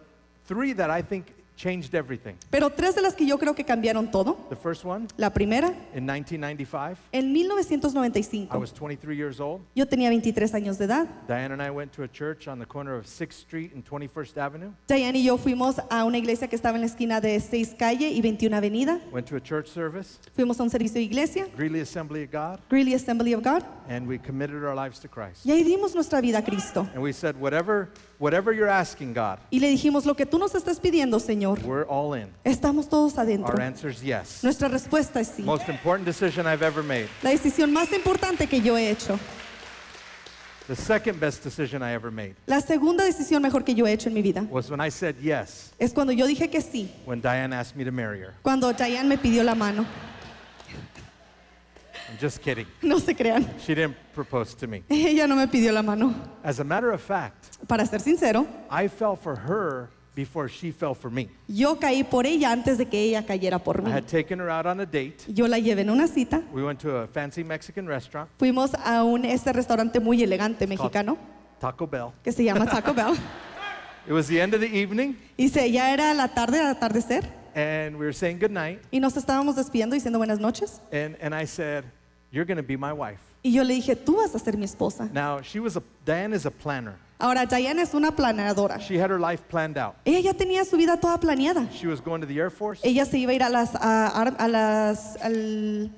three 0.49 0.73
that 0.73 0.89
I 0.89 1.03
think 1.03 1.27
changed 1.57 1.95
everything. 1.95 2.35
Pero 2.51 2.71
tres 2.71 2.95
de 2.95 3.03
las 3.03 3.15
que 3.15 3.27
yo 3.27 3.39
creo 3.39 3.55
que 3.55 3.65
cambiaron 3.65 4.11
todo. 4.11 4.37
The 4.49 4.57
first 4.57 4.85
one, 4.85 5.07
La 5.17 5.31
primera, 5.31 5.69
in 5.95 6.05
1995, 6.07 6.99
en 7.13 7.27
I 7.37 7.45
1995. 7.45 8.59
was 8.59 8.73
23 8.73 9.15
years 9.17 9.41
old. 9.41 9.61
Yo 9.75 9.87
tenía 9.87 10.09
23 10.09 10.55
años 10.55 10.79
de 10.79 10.87
edad. 10.87 11.07
Diane 11.29 11.53
and 11.53 11.63
I 11.63 11.71
went 11.71 11.93
to 11.93 12.03
a 12.03 12.09
church 12.09 12.49
on 12.49 12.59
the 12.59 12.67
corner 12.67 12.95
of 12.97 13.07
6th 13.07 13.33
Street 13.43 13.73
and 13.75 13.85
21st 13.85 14.37
Avenue. 14.39 14.71
Diane 14.89 15.19
y 15.19 15.25
yo 15.25 15.37
fuimos 15.37 15.77
a 15.91 16.05
una 16.05 16.19
iglesia 16.19 16.49
que 16.49 16.57
estaba 16.57 16.77
en 16.77 16.81
la 16.83 16.87
esquina 16.87 17.21
de 17.21 17.39
6 17.41 17.75
Calle 17.79 18.09
y 18.11 18.21
21 18.21 18.57
Avenida. 18.57 19.01
Went 19.13 19.27
to 19.29 19.37
a 19.37 19.41
church 19.41 19.69
service, 19.69 20.19
Fuimos 20.35 20.59
a 20.59 20.63
un 20.63 20.71
servicio 20.71 20.95
de 20.95 21.03
iglesia, 21.03 21.47
Greeley 21.57 21.81
Assembly 21.81 22.25
of 22.25 22.31
God, 22.33 22.61
Greeley 22.71 22.95
Assembly 22.95 23.35
of 23.35 23.43
God, 23.43 23.63
and 23.89 24.07
we 24.09 24.19
committed 24.19 24.65
our 24.65 24.75
lives 24.75 24.99
to 25.01 25.09
Christ. 25.09 25.45
y 25.45 25.51
ahí 25.53 25.63
dimos 25.63 25.95
nuestra 25.95 26.21
vida 26.21 26.39
a 26.39 26.43
Cristo. 26.45 26.89
And 26.95 27.03
we 27.03 27.13
said, 27.13 27.37
whatever, 27.39 27.89
whatever 28.19 28.53
you're 28.55 28.71
asking, 28.71 29.13
God, 29.13 29.39
Y 29.51 29.61
le 29.61 29.69
dijimos, 29.69 30.07
lo 30.07 30.15
que 30.15 30.27
tú 30.27 30.39
nos 30.39 30.55
estás 30.55 30.81
pidiendo, 30.81 31.21
Señor, 31.21 31.42
we're 31.65 31.85
all 31.87 32.15
in. 32.15 32.29
estamos 32.45 32.89
todos 32.89 33.17
adentro. 33.19 33.53
Our 33.55 33.61
answer 33.61 33.91
is 33.91 34.03
yes. 34.03 34.43
Nuestra 34.43 34.69
respuesta 34.69 35.21
es 35.21 35.29
sí. 35.37 35.43
Most 35.45 35.69
important 35.69 36.07
decision 36.07 36.47
I've 36.47 36.63
ever 36.63 36.83
made. 36.83 37.09
La 37.23 37.31
decisión 37.31 37.73
más 37.73 37.93
importante 37.93 38.49
que 38.49 38.61
yo 38.61 38.77
he 38.77 38.91
hecho. 38.91 39.19
The 40.69 40.77
second 40.77 41.19
best 41.19 41.43
decision 41.43 41.83
I 41.83 41.93
ever 41.93 42.13
made 42.13 42.37
La 42.47 42.61
segunda 42.61 43.05
decisión 43.05 43.43
mejor 43.43 43.65
que 43.65 43.75
yo 43.75 43.85
he 43.85 43.93
hecho 43.93 44.09
en 44.09 44.15
mi 44.15 44.23
vida 44.23 44.47
was 44.49 44.71
when 44.71 44.81
I 44.81 44.91
said 44.91 45.17
yes 45.21 45.73
es 45.79 45.93
cuando 45.93 46.13
yo 46.13 46.25
dije 46.27 46.49
que 46.51 46.61
sí, 46.61 46.89
when 47.05 47.21
Diane 47.21 47.53
asked 47.53 47.77
me 47.77 47.85
to 47.85 47.91
marry 47.91 48.21
her. 48.21 48.35
cuando 48.45 48.73
Diane 48.73 49.09
me 49.09 49.19
pidió 49.19 49.43
la 49.45 49.55
mano. 49.57 49.85
I'm 52.09 52.19
just 52.19 52.41
kidding. 52.43 52.67
No 52.83 52.99
se 52.99 53.15
crean, 53.15 53.49
She 53.59 53.75
didn't 53.75 53.97
propose 54.15 54.55
to 54.55 54.67
me. 54.67 54.85
ella 54.91 55.27
no 55.27 55.35
me 55.35 55.47
pidió 55.49 55.73
la 55.73 55.83
mano. 55.83 56.15
As 56.45 56.61
a 56.61 56.65
matter 56.65 56.93
of 56.93 57.01
fact, 57.01 57.59
Para 57.67 57.85
ser 57.87 57.99
sincero, 58.01 58.47
I 58.71 58.89
fell 58.89 59.17
for 59.17 59.35
her 59.35 59.91
before 60.15 60.49
she 60.49 60.71
fell 60.73 60.95
for 60.95 61.11
me. 61.11 61.29
yo 61.49 61.77
caí 61.79 62.05
por 62.05 62.27
ella 62.27 62.53
antes 62.53 62.77
de 62.79 62.87
que 62.87 63.01
ella 63.01 63.25
cayera 63.25 63.59
por 63.59 63.81
I 63.81 63.83
mí. 63.85 63.91
had 63.93 64.07
taken 64.07 64.41
her 64.41 64.51
out 64.51 64.67
on 64.67 64.81
a 64.81 64.87
date. 64.87 65.25
Yo 65.29 65.47
la 65.47 65.59
llevé 65.59 65.81
en 65.83 65.91
una 65.91 66.07
cita. 66.07 66.43
We 66.53 66.63
went 66.63 66.81
to 66.81 66.97
a 66.99 67.07
fancy 67.07 67.43
Mexican 67.45 67.87
restaurant, 67.87 68.29
Fuimos 68.39 68.73
a 68.75 69.05
un 69.05 69.25
este 69.25 69.53
restaurante 69.53 70.01
muy 70.01 70.23
elegante 70.23 70.67
mexicano 70.67 71.17
Taco 71.61 71.87
Bell. 71.87 72.13
que 72.23 72.33
se 72.33 72.45
llama 72.45 72.67
Taco 72.67 72.93
Bell. 72.95 73.15
It 74.07 74.13
was 74.13 74.27
the 74.27 74.41
end 74.41 74.53
of 74.55 74.61
the 74.61 74.67
evening, 74.67 75.17
Y 75.39 75.49
se, 75.49 75.71
ya 75.71 75.93
era 75.93 76.13
la 76.13 76.29
tarde, 76.29 76.59
al 76.59 76.75
atardecer, 76.75 77.25
and 77.55 77.95
we 77.97 78.05
were 78.05 78.13
saying 78.13 78.39
goodnight. 78.39 78.81
y 78.91 78.99
nos 78.99 79.17
estábamos 79.17 79.55
despidiendo 79.57 79.95
diciendo 79.95 80.19
buenas 80.19 80.41
noches. 80.41 80.81
And, 80.93 81.17
and 81.23 81.33
I 81.35 81.47
said, 81.47 81.85
You're 82.33 82.45
going 82.47 82.57
to 82.57 82.63
be 82.67 82.77
my 82.77 82.93
wife. 82.93 83.21
Y 83.45 83.53
yo 83.53 83.63
le 83.63 83.75
dije, 83.75 83.95
tú 83.97 84.17
vas 84.17 84.35
a 84.35 84.39
ser 84.39 84.57
mi 84.57 84.65
esposa. 84.65 85.09
Now, 85.13 85.41
she 85.43 85.61
was 85.61 85.77
a, 85.77 85.83
Diane 86.05 86.33
is 86.35 86.47
a 86.47 86.51
planner. 86.51 86.97
Ahora, 87.23 87.47
Diane 87.47 87.83
es 87.83 87.95
una 87.95 88.11
planeadora. 88.11 88.81
She 88.81 88.99
had 88.99 89.09
her 89.09 89.21
life 89.21 89.45
planned 89.49 89.79
out. 89.79 89.95
Ella 90.05 90.19
ya 90.19 90.33
tenía 90.35 90.65
su 90.65 90.77
vida 90.77 90.97
toda 90.97 91.19
planeada. 91.21 91.69
She 91.71 91.87
was 91.87 92.01
going 92.01 92.21
to 92.21 92.27
the 92.27 92.37
Air 92.37 92.51
Force, 92.51 92.81
Ella 92.83 93.05
se 93.05 93.17
iba 93.19 93.31
a 93.31 93.35
ir 93.35 93.43
a 93.45 93.49
las, 93.49 93.77
a, 93.77 94.09
a 94.09 94.49
las, 94.49 95.17
al, 95.23 95.93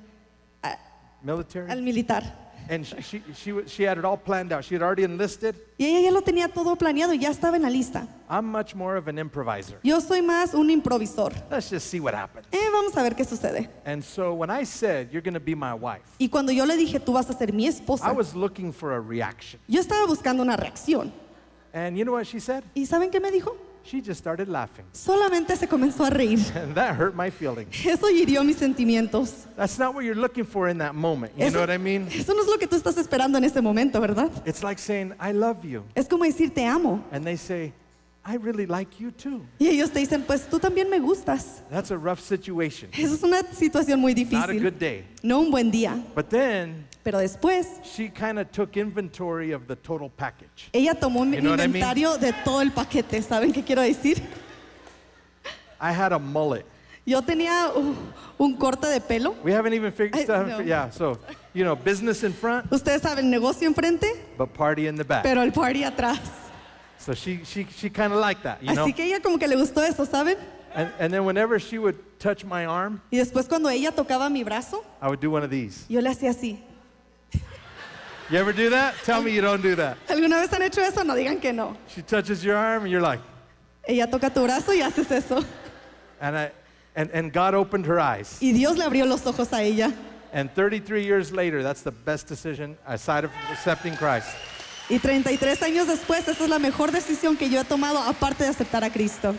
military, 1.23 1.71
al 1.71 1.81
militar. 1.81 2.44
And 2.69 2.85
she, 2.85 3.21
she, 3.33 3.53
she, 3.67 3.83
had 3.83 3.97
it 3.97 4.05
all 4.05 4.17
planned 4.17 4.51
out. 4.51 4.63
She 4.63 4.75
had 4.75 4.81
already 4.81 5.03
enlisted. 5.03 5.55
Y 5.77 5.85
ella 5.85 6.01
ya 6.01 6.11
lo 6.11 6.21
tenía 6.21 6.47
todo 6.47 6.75
planeado 6.75 7.13
y 7.13 7.19
ya 7.19 7.29
estaba 7.29 7.55
en 7.55 7.63
la 7.63 7.69
lista. 7.69 8.07
I'm 8.29 8.45
much 8.45 8.75
more 8.75 8.97
of 8.97 9.07
an 9.07 9.17
improviser. 9.17 9.77
Yo 9.83 9.99
soy 9.99 10.21
más 10.21 10.53
un 10.53 10.69
improvisor. 10.69 11.33
Let's 11.49 11.69
just 11.69 11.87
see 11.87 11.99
what 11.99 12.13
happens. 12.13 12.47
Eh, 12.51 12.69
vamos 12.71 12.95
a 12.97 13.03
ver 13.03 13.15
qué 13.15 13.25
sucede. 13.25 13.69
And 13.85 14.03
so 14.03 14.33
when 14.33 14.49
I 14.49 14.63
said, 14.63 15.09
You're 15.11 15.21
going 15.21 15.33
to 15.35 15.39
be 15.39 15.55
my 15.55 15.73
wife, 15.73 16.03
Y 16.19 16.27
cuando 16.29 16.51
yo 16.51 16.65
le 16.65 16.75
dije, 16.75 16.99
tú 16.99 17.13
vas 17.13 17.29
a 17.29 17.33
ser 17.33 17.51
mi 17.53 17.65
I 17.65 17.69
esposa, 17.69 18.13
was 18.15 18.35
looking 18.35 18.71
for 18.71 18.93
a 18.93 18.99
reaction. 18.99 19.59
yo 19.67 19.81
estaba 19.81 20.05
buscando 20.07 20.41
una 20.41 20.55
reacción. 20.57 21.11
And 21.73 21.97
you 21.97 22.05
know 22.05 22.13
what 22.13 22.25
she 22.25 22.39
said? 22.39 22.63
¿Y 22.73 22.85
saben 22.85 23.11
qué 23.11 23.19
me 23.19 23.31
dijo? 23.31 23.55
She 23.85 24.01
just 24.01 24.19
started 24.19 24.49
laughing. 24.49 24.83
Solamente 24.93 25.55
se 25.55 25.67
comenzó 25.67 26.05
a 26.05 26.09
reír. 26.09 26.39
And 26.55 26.73
that 26.75 26.95
hurt 26.95 27.15
my 27.15 27.29
feelings. 27.29 27.85
Eso 27.85 28.07
hirió 28.09 28.43
mis 28.43 28.57
sentimientos. 28.57 29.45
That's 29.55 29.77
not 29.77 29.93
what 29.93 30.03
you're 30.03 30.19
looking 30.19 30.43
for 30.43 30.69
in 30.69 30.79
that 30.79 30.95
moment. 30.95 31.33
You 31.37 31.45
Eso, 31.45 31.53
know 31.53 31.59
what 31.61 31.69
I 31.69 31.77
mean? 31.77 32.07
eso 32.07 32.33
no 32.33 32.41
es 32.41 32.47
lo 32.47 32.57
que 32.57 32.67
tú 32.67 32.75
estás 32.75 32.97
esperando 32.97 33.37
en 33.37 33.43
ese 33.43 33.61
momento, 33.61 34.01
¿verdad? 34.01 34.31
It's 34.45 34.63
like 34.63 34.79
saying, 34.79 35.13
I 35.19 35.33
love 35.33 35.63
you. 35.63 35.83
Es 35.95 36.07
como 36.07 36.25
decir 36.25 36.51
te 36.53 36.65
amo. 36.65 37.03
And 37.11 37.23
they 37.23 37.37
say, 37.37 37.73
I 38.27 38.37
really 38.37 38.65
like 38.65 38.99
you 38.99 39.11
too. 39.11 39.45
Y 39.59 39.67
ellos 39.67 39.91
te 39.91 39.99
dicen, 39.99 40.23
pues 40.25 40.47
tú 40.49 40.59
también 40.59 40.89
me 40.89 40.99
gustas. 40.99 41.61
That's 41.69 41.91
a 41.91 41.97
rough 41.97 42.19
situation. 42.19 42.89
Esa 42.91 43.13
es 43.13 43.21
una 43.23 43.43
situación 43.53 43.99
muy 43.99 44.13
Not 44.15 44.17
a 44.17 44.47
difícil. 44.53 44.61
good 44.63 44.79
day. 44.79 45.05
No 45.21 45.39
un 45.41 45.51
buen 45.51 45.69
día. 45.71 46.03
But 46.15 46.29
then 46.31 46.87
Pero 47.03 47.19
después, 47.19 47.67
she 47.83 48.09
kind 48.09 48.39
of 48.39 48.51
took 48.51 48.77
inventory 48.77 49.51
of 49.51 49.67
the 49.67 49.75
total 49.75 50.09
package. 50.09 50.69
ella 50.73 50.95
tomó 50.95 51.19
un 51.21 51.33
You 51.33 51.41
know 51.41 51.51
what 51.51 51.59
I 51.59 51.67
mean? 51.67 51.75
inventario 51.83 52.17
de 52.19 52.33
todo 52.43 52.61
el 52.61 52.71
paquete. 52.71 53.21
¿Saben 53.21 53.53
qué 53.53 53.63
quiero 53.63 53.83
decir? 53.83 54.19
I 55.79 55.91
had 55.91 56.11
a 56.11 56.17
mullet. 56.17 56.65
Yo 57.05 57.21
tenía 57.21 57.71
un 58.39 58.57
corte 58.57 58.87
de 58.87 58.99
pelo. 59.01 59.35
We 59.43 59.51
haven't 59.53 59.75
even 59.75 59.91
figured 59.91 60.27
I- 60.27 60.43
no. 60.49 60.61
Yeah, 60.61 60.89
so, 60.89 61.19
you 61.53 61.63
know, 61.63 61.75
business 61.75 62.23
in 62.23 62.33
front, 62.33 62.71
Ustedes 62.71 63.03
saben, 63.03 63.29
negocio 63.29 63.67
enfrente, 63.67 64.07
but 64.35 64.51
party 64.51 64.87
in 64.87 64.95
the 64.95 65.03
back. 65.03 65.21
pero 65.21 65.43
el 65.43 65.51
party 65.51 65.83
atrás. 65.83 66.19
So 66.97 67.13
she, 67.13 67.43
she, 67.43 67.65
she 67.75 67.89
kind 67.89 68.11
of 68.13 68.19
liked 68.19 68.43
that, 68.43 68.63
you 68.63 68.73
know? 68.73 68.85
Así 68.85 68.95
que 68.95 69.05
ella 69.05 69.19
como 69.21 69.37
que 69.37 69.47
le 69.47 69.55
gustó 69.55 69.81
eso, 69.87 70.05
¿saben? 70.05 70.37
And, 70.73 70.91
and 70.99 71.13
then 71.13 71.23
whenever 71.25 71.59
she 71.59 71.77
would 71.77 71.97
touch 72.19 72.43
my 72.43 72.65
arm, 72.65 73.01
Y 73.11 73.17
después 73.17 73.47
cuando 73.47 73.69
ella 73.69 73.91
tocaba 73.91 74.29
mi 74.31 74.43
brazo, 74.43 74.83
I 75.01 75.07
would 75.07 75.19
do 75.19 75.29
one 75.29 75.43
of 75.43 75.49
these. 75.49 75.85
yo 75.87 76.01
le 76.01 76.09
hacía 76.09 76.31
así. 76.31 76.59
You 78.29 78.39
ever 78.39 78.53
do 78.53 78.71
that? 78.71 78.95
Tell 79.03 79.21
me 79.21 79.31
you 79.31 79.41
don't 79.41 79.61
do 79.61 79.75
that. 79.75 79.97
¿Alguna 80.09 80.37
vez 80.41 80.51
han 80.51 80.63
hecho 80.63 80.81
eso? 80.81 81.03
No 81.03 81.13
digan 81.13 81.39
que 81.39 81.53
no. 81.53 81.77
She 81.87 82.01
touches 82.01 82.43
your 82.43 82.55
arm 82.57 82.83
and 82.83 82.91
you're 82.91 83.01
like, 83.01 83.19
Ella 83.87 84.07
toca 84.07 84.31
tu 84.33 84.41
brazo 84.41 84.69
y 84.69 84.81
haces 84.81 85.11
eso. 85.11 85.45
and, 86.19 86.35
I, 86.35 86.51
and, 86.95 87.11
and 87.11 87.31
God 87.31 87.53
opened 87.53 87.85
her 87.85 87.99
eyes. 87.99 88.39
Y 88.41 88.51
Dios 88.51 88.77
le 88.77 88.85
abrió 88.85 89.07
los 89.07 89.23
ojos 89.27 89.53
a 89.53 89.61
ella. 89.61 89.93
And 90.33 90.51
33 90.55 91.03
years 91.05 91.31
later, 91.31 91.61
that's 91.61 91.83
the 91.83 91.91
best 91.91 92.25
decision 92.27 92.77
aside 92.87 93.25
of 93.25 93.31
accepting 93.51 93.95
Christ. 93.95 94.35
Y 94.89 94.99
33 94.99 95.63
años 95.63 95.87
después, 95.87 96.27
esa 96.27 96.43
es 96.43 96.49
la 96.49 96.59
mejor 96.59 96.91
decisión 96.91 97.35
que 97.37 97.49
yo 97.49 97.59
he 97.59 97.63
tomado 97.63 97.97
aparte 97.99 98.43
de 98.43 98.51
aceptar 98.51 98.83
a 98.83 98.91
Cristo. 98.91 99.35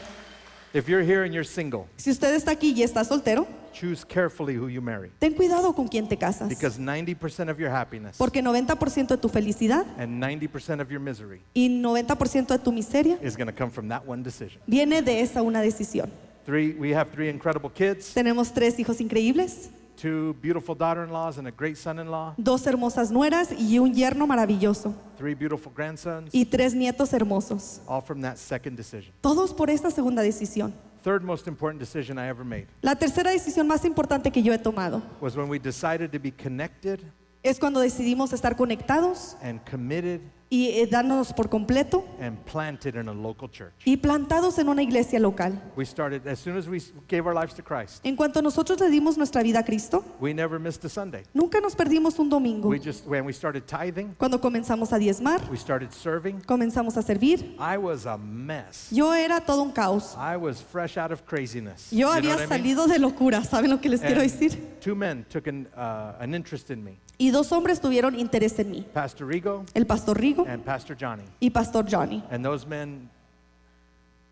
If 0.75 0.89
you're 0.89 1.05
here 1.05 1.25
and 1.25 1.33
you're 1.33 1.47
single, 1.47 1.85
Si 1.97 2.11
usted 2.11 2.35
está 2.35 2.51
aquí 2.51 2.73
y 2.77 2.83
está 2.83 3.05
soltero, 3.05 3.47
choose 3.73 4.05
carefully 4.05 4.57
who 4.59 4.69
you 4.69 4.83
marry. 4.83 5.11
ten 5.21 5.33
cuidado 5.35 5.73
con 5.75 5.87
quién 5.87 6.09
te 6.09 6.17
casas. 6.19 6.49
Because 6.49 6.79
90% 6.81 7.49
of 7.51 7.59
your 7.59 7.71
happiness 7.71 8.17
Porque 8.19 8.43
90% 8.43 9.07
de 9.09 9.17
tu 9.17 9.29
felicidad 9.29 9.87
and 9.99 10.21
90% 10.23 10.83
of 10.83 10.91
your 10.91 11.01
misery 11.01 11.41
y 11.55 11.69
90% 11.69 12.49
de 12.49 12.59
tu 12.59 12.73
miseria 12.73 13.17
is 13.23 13.37
going 13.37 13.47
to 13.47 13.55
come 13.55 13.71
from 13.71 13.89
that 13.89 14.03
one 14.07 14.23
decision. 14.25 14.61
viene 14.67 15.01
de 15.01 15.21
esa 15.21 15.43
una 15.43 15.63
decisión. 15.63 16.11
Three, 16.45 16.75
we 16.79 16.93
have 16.95 17.11
three 17.11 17.29
incredible 17.31 17.71
kids, 17.73 18.13
Tenemos 18.13 18.53
tres 18.53 18.79
hijos 18.79 19.01
increíbles, 19.01 19.71
two 19.97 20.35
beautiful 20.43 20.75
daughter-in-laws 20.75 21.39
and 21.39 21.49
a 21.49 21.51
great 21.51 21.77
son-in-law, 21.77 22.35
dos 22.37 22.67
hermosas 22.67 23.11
nueras 23.11 23.51
y 23.53 23.79
un 23.79 23.93
yerno 23.95 24.27
maravilloso 24.27 24.95
three 25.17 25.35
beautiful 25.35 25.73
grandsons, 25.75 26.31
y 26.33 26.45
tres 26.45 26.75
nietos 26.75 27.13
hermosos. 27.13 27.81
all 27.89 28.01
from 28.03 28.21
that 28.21 28.37
second 28.39 28.77
decision. 28.77 29.13
Todos 29.23 29.53
por 29.55 29.71
esta 29.71 29.91
segunda 29.91 30.23
decisión. 30.23 30.73
Third 31.03 31.23
most 31.23 31.47
important 31.47 31.79
decision 31.81 32.19
I 32.19 32.29
ever 32.29 32.45
made 32.45 32.67
La 32.83 32.95
tercera 32.97 33.31
decisión 33.31 33.67
más 33.69 33.85
importante 33.85 34.31
que 34.33 34.43
yo 34.43 34.53
he 34.53 34.59
tomado 34.59 35.03
was 35.21 35.37
when 35.37 35.49
we 35.49 35.59
decided 35.59 36.11
to 36.13 36.19
be 36.19 36.33
connected 36.33 37.01
es 37.45 37.61
cuando 37.61 37.79
decidimos 37.81 38.33
estar 38.33 38.57
conectados 38.57 39.37
and 39.41 39.61
committed 39.71 40.21
y 40.49 40.69
eh, 40.81 40.87
darnos 40.87 41.33
por 41.33 41.49
completo 41.49 42.05
and 42.21 42.39
planted 42.45 42.95
in 42.95 43.09
a 43.09 43.13
local 43.13 43.51
church. 43.51 43.73
y 43.85 43.97
plantados 43.97 44.59
en 44.59 44.69
una 44.69 44.83
iglesia 44.83 45.19
local. 45.19 45.61
We 45.77 45.85
started 45.85 46.27
as 46.29 46.39
soon 46.39 46.57
as 46.57 46.69
we 46.69 46.81
gave 47.09 47.27
our 47.27 47.35
lives 47.35 47.53
to 47.55 47.63
Christ. 47.65 48.01
En 48.05 48.15
cuanto 48.17 48.41
nosotros 48.41 48.79
le 48.81 48.89
dimos 48.91 49.17
nuestra 49.19 49.43
vida 49.43 49.59
a 49.61 49.65
Cristo, 49.65 50.05
We 50.21 50.33
never 50.33 50.59
missed 50.61 50.85
a 50.85 50.89
Sunday. 50.89 51.25
nunca 51.35 51.61
nos 51.61 51.75
perdimos 51.75 52.19
un 52.21 52.29
domingo. 52.29 52.69
We 52.69 52.79
just 52.79 53.07
when 53.07 53.25
we 53.25 53.33
started 53.33 53.65
tithing, 53.67 54.15
Cuando 54.19 54.41
comenzamos 54.41 54.93
a 54.93 54.99
diezmar, 54.99 55.41
we 55.51 55.57
started 55.57 55.91
serving. 55.93 56.41
comenzamos 56.47 56.97
a 56.97 57.03
servir, 57.03 57.57
I 57.59 57.77
was 57.77 58.07
a 58.07 58.17
mess. 58.17 58.89
yo 58.93 59.13
era 59.13 59.41
todo 59.41 59.63
un 59.63 59.73
caos. 59.73 60.15
I 60.17 60.37
was 60.37 60.63
fresh 60.63 60.97
out 60.97 61.11
of 61.11 61.25
craziness. 61.27 61.91
Yo 61.91 61.97
You 61.99 62.05
know 62.07 62.13
había 62.13 62.31
what 62.37 62.39
I 62.39 62.47
mean? 62.47 62.49
salido 62.77 62.87
de 62.87 62.99
locura, 63.01 63.43
¿saben 63.43 63.71
lo 63.71 63.81
que 63.81 63.89
les 63.89 64.01
quiero 64.01 64.21
And 64.21 64.31
decir? 64.31 64.79
Two 64.81 64.95
men 64.95 65.27
took 65.29 65.49
an, 65.49 65.67
uh, 65.77 66.13
an 66.21 66.35
interest 66.35 66.71
in 66.71 66.85
me, 66.85 66.99
Y 67.19 67.31
dos 67.31 67.51
hombres 67.53 67.81
tuvieron 67.81 68.19
interés 68.19 68.59
en 68.59 68.71
mí, 68.71 68.87
Pastor 68.93 69.27
Rigo 69.29 69.65
el 69.75 69.87
pastor 69.87 70.19
Rigo 70.21 70.45
and 70.47 70.63
Pastor 70.65 70.97
Johnny. 71.01 71.25
y 71.41 71.51
pastor 71.51 71.87
Johnny. 71.91 72.23
And 72.31 72.45
those 72.45 72.67
men 72.67 73.09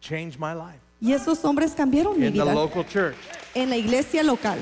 changed 0.00 0.38
my 0.38 0.52
life 0.52 0.80
Y 1.00 1.12
esos 1.12 1.42
hombres 1.44 1.72
cambiaron 1.74 2.18
mi 2.18 2.26
in 2.26 2.32
the 2.34 2.42
vida 2.42 2.54
local 2.54 2.84
church. 2.84 3.16
en 3.54 3.70
la 3.70 3.76
iglesia 3.76 4.22
local. 4.22 4.58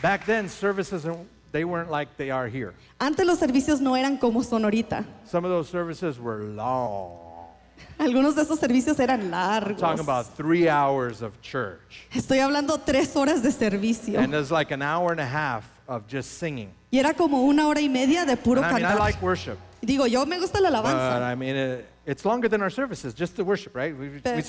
Back 0.00 0.24
then, 0.26 0.48
services 0.48 1.06
they 1.52 1.64
weren't 1.64 1.90
like 1.90 2.16
they 2.16 2.30
are 2.30 2.48
here. 2.48 2.74
Antes 2.98 3.24
los 3.26 3.38
servicios 3.38 3.80
no 3.80 3.94
eran 3.96 4.18
como 4.18 4.42
son 4.42 4.64
ahorita. 4.64 5.04
Some 5.24 5.44
of 5.44 5.50
those 5.50 5.68
services 5.68 6.18
were 6.18 6.42
long. 6.44 7.31
Algunos 7.98 8.34
de 8.34 8.42
esos 8.42 8.58
servicios 8.58 8.98
eran 8.98 9.30
largos. 9.30 9.78
Talking 9.80 10.00
about 10.00 10.26
three 10.36 10.68
hours 10.68 11.22
of 11.22 11.40
church. 11.40 12.06
Estoy 12.12 12.38
hablando 12.40 12.78
tres 12.84 13.14
horas 13.16 13.42
de 13.42 13.50
servicio. 13.52 14.18
And 14.18 14.32
there's 14.32 14.50
like 14.50 14.72
an 14.72 14.82
hour 14.82 15.12
and 15.12 15.20
a 15.20 15.26
half 15.26 15.64
of 15.86 16.06
just 16.08 16.38
singing. 16.38 16.70
Y 16.90 16.98
era 16.98 17.14
como 17.14 17.42
una 17.42 17.66
hora 17.68 17.80
y 17.80 17.88
media 17.88 18.24
de 18.24 18.36
puro 18.36 18.60
And 18.62 18.70
I 18.70 18.74
mean, 18.74 18.84
I 18.84 18.88
cantar. 18.94 18.98
like 18.98 19.22
worship. 19.22 19.58
Digo, 19.84 20.06
yo 20.06 20.24
me 20.26 20.38
gusta 20.38 20.60
la 20.60 20.70
But 20.70 20.94
alabanza, 20.94 21.22
I 21.22 21.34
mean, 21.34 21.56
it, 21.56 21.86
it's 22.06 22.24
longer 22.24 22.48
than 22.48 22.60
our 22.62 22.70
services, 22.70 23.14
just 23.14 23.36
the 23.36 23.44
worship, 23.44 23.74
right? 23.74 23.96
We, 23.96 24.08
we, 24.10 24.20
Pe- 24.20 24.42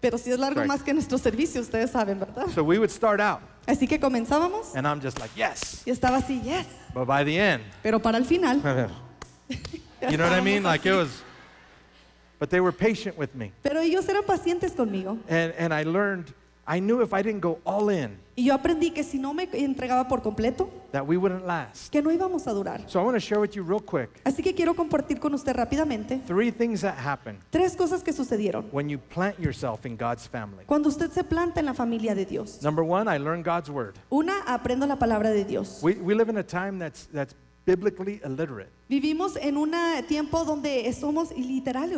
pero 0.00 0.18
sí 0.18 0.30
es 0.32 0.38
largo 0.38 0.60
Right. 0.60 0.68
más 0.68 0.82
que 0.84 0.92
nuestro 0.92 1.18
servicio, 1.18 1.60
ustedes 1.60 1.90
saben, 1.90 2.18
¿verdad? 2.20 2.48
so 2.54 2.62
we 2.62 2.78
would 2.78 2.90
start 2.90 3.20
out, 3.20 3.40
Así 3.66 3.88
que 3.88 3.98
comenzábamos 3.98 4.74
and 4.76 4.86
I'm 4.86 5.00
just 5.00 5.18
like, 5.20 5.30
yes. 5.36 5.82
y 5.86 5.90
estaba 5.90 6.18
así, 6.18 6.40
yes. 6.44 6.66
But 6.92 7.06
by 7.06 7.24
the 7.24 7.38
end, 7.38 7.62
Pero 7.82 7.98
para 8.00 8.18
el 8.18 8.24
final, 8.24 8.56
you 9.48 10.16
know 10.16 10.24
what 10.28 10.32
I 10.32 10.40
mean? 10.40 10.62
Like 10.62 10.84
it 10.86 10.92
was, 10.94 11.22
but 12.38 12.50
they 12.50 12.60
were 12.60 12.72
patient 12.72 13.16
with 13.18 13.34
me. 13.34 13.52
Pero 13.62 13.80
ellos 13.80 14.08
eran 14.08 14.24
pacientes 14.24 14.72
conmigo. 14.72 15.18
And, 15.28 15.54
and 15.58 15.72
I 15.72 15.84
learned, 15.84 16.32
I 16.66 16.80
knew 16.80 17.00
if 17.00 17.12
I 17.12 17.22
didn't 17.22 17.40
go 17.40 17.58
all 17.64 17.88
in, 17.90 18.18
Y 18.38 18.44
yo 18.44 18.54
aprendí 18.54 18.90
que 18.92 19.02
si 19.02 19.18
no 19.18 19.32
me 19.32 19.48
entregaba 19.52 20.06
por 20.08 20.20
completo, 20.20 20.68
that 20.92 21.06
we 21.06 21.16
wouldn't 21.16 21.46
last. 21.46 21.90
que 21.90 22.02
no 22.02 22.10
íbamos 22.12 22.46
a 22.46 22.52
durar. 22.52 22.82
So 22.86 23.00
I 23.00 23.04
want 23.04 23.14
to 23.16 23.20
share 23.20 23.40
with 23.40 23.52
you 23.56 23.62
real 23.62 23.80
quick 23.80 24.10
Así 24.24 24.42
que 24.42 24.52
quiero 24.54 24.74
compartir 24.74 25.18
con 25.18 25.32
usted 25.32 25.56
rápidamente 25.56 26.20
three 26.26 26.50
things 26.50 26.82
that 26.82 26.96
happen 26.98 27.38
tres 27.50 27.74
cosas 27.74 28.02
que 28.02 28.12
sucedieron 28.12 28.66
when 28.72 28.90
you 28.90 28.98
plant 28.98 29.38
yourself 29.38 29.86
in 29.86 29.96
God's 29.96 30.26
family. 30.26 30.64
cuando 30.66 30.90
usted 30.90 31.10
se 31.12 31.24
planta 31.24 31.60
en 31.60 31.66
la 31.66 31.72
familia 31.72 32.14
de 32.14 32.26
Dios. 32.26 32.60
Number 32.62 32.84
one, 32.84 33.08
I 33.08 33.16
learned 33.16 33.42
God's 33.42 33.70
word. 33.70 33.94
Una, 34.10 34.42
aprendo 34.46 34.86
la 34.86 34.96
palabra 34.96 35.30
de 35.30 35.44
Dios. 35.44 35.80
We, 35.82 35.94
we 35.94 36.14
live 36.14 36.28
in 36.28 36.36
a 36.36 36.42
time 36.42 36.78
that's, 36.78 37.06
that's 37.06 37.34
biblically 37.66 38.20
illiterate. 38.24 38.70
Vivimos 38.88 39.36
en 39.36 39.56
un 39.56 39.72
tiempo 40.06 40.44
donde 40.44 40.90
somos 40.92 41.32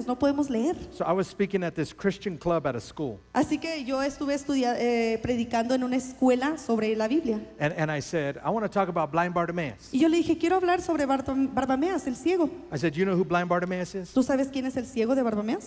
no 0.06 0.18
podemos 0.18 0.48
leer. 0.48 0.74
So 0.90 1.04
I 1.04 1.12
was 1.12 1.28
speaking 1.28 1.62
at 1.62 1.74
this 1.74 1.92
Christian 1.94 2.38
club 2.38 2.66
at 2.66 2.74
a 2.74 2.80
school, 2.80 3.20
Así 3.34 3.58
que 3.58 3.84
yo 3.84 4.02
estuve 4.02 4.34
eh, 4.56 5.18
predicando 5.22 5.74
en 5.74 5.84
una 5.84 5.96
escuela 5.96 6.56
sobre 6.56 6.96
la 6.96 7.06
Biblia. 7.06 7.40
and, 7.60 7.74
and 7.76 7.90
I 7.90 8.00
said, 8.00 8.38
I 8.38 8.48
want 8.50 8.64
to 8.64 8.68
talk 8.70 8.88
about 8.88 9.12
blind 9.12 9.34
Bartimaeus. 9.34 9.90
Y 9.92 10.00
yo 10.00 10.08
le 10.08 10.16
dije, 10.16 10.38
quiero 10.38 10.56
hablar 10.56 10.80
sobre 10.80 11.04
el 12.06 12.16
ciego. 12.16 12.48
I 12.72 12.78
said, 12.78 12.94
You 12.94 13.04
know 13.04 13.14
who 13.14 13.24
blind 13.24 13.48
Bartimaeus 13.48 13.94
is? 13.94 14.12
¿Tú 14.12 14.22
sabes 14.22 14.48
quién 14.48 14.66
es 14.66 14.76
el 14.76 14.86
ciego 14.86 15.14
de? 15.14 15.22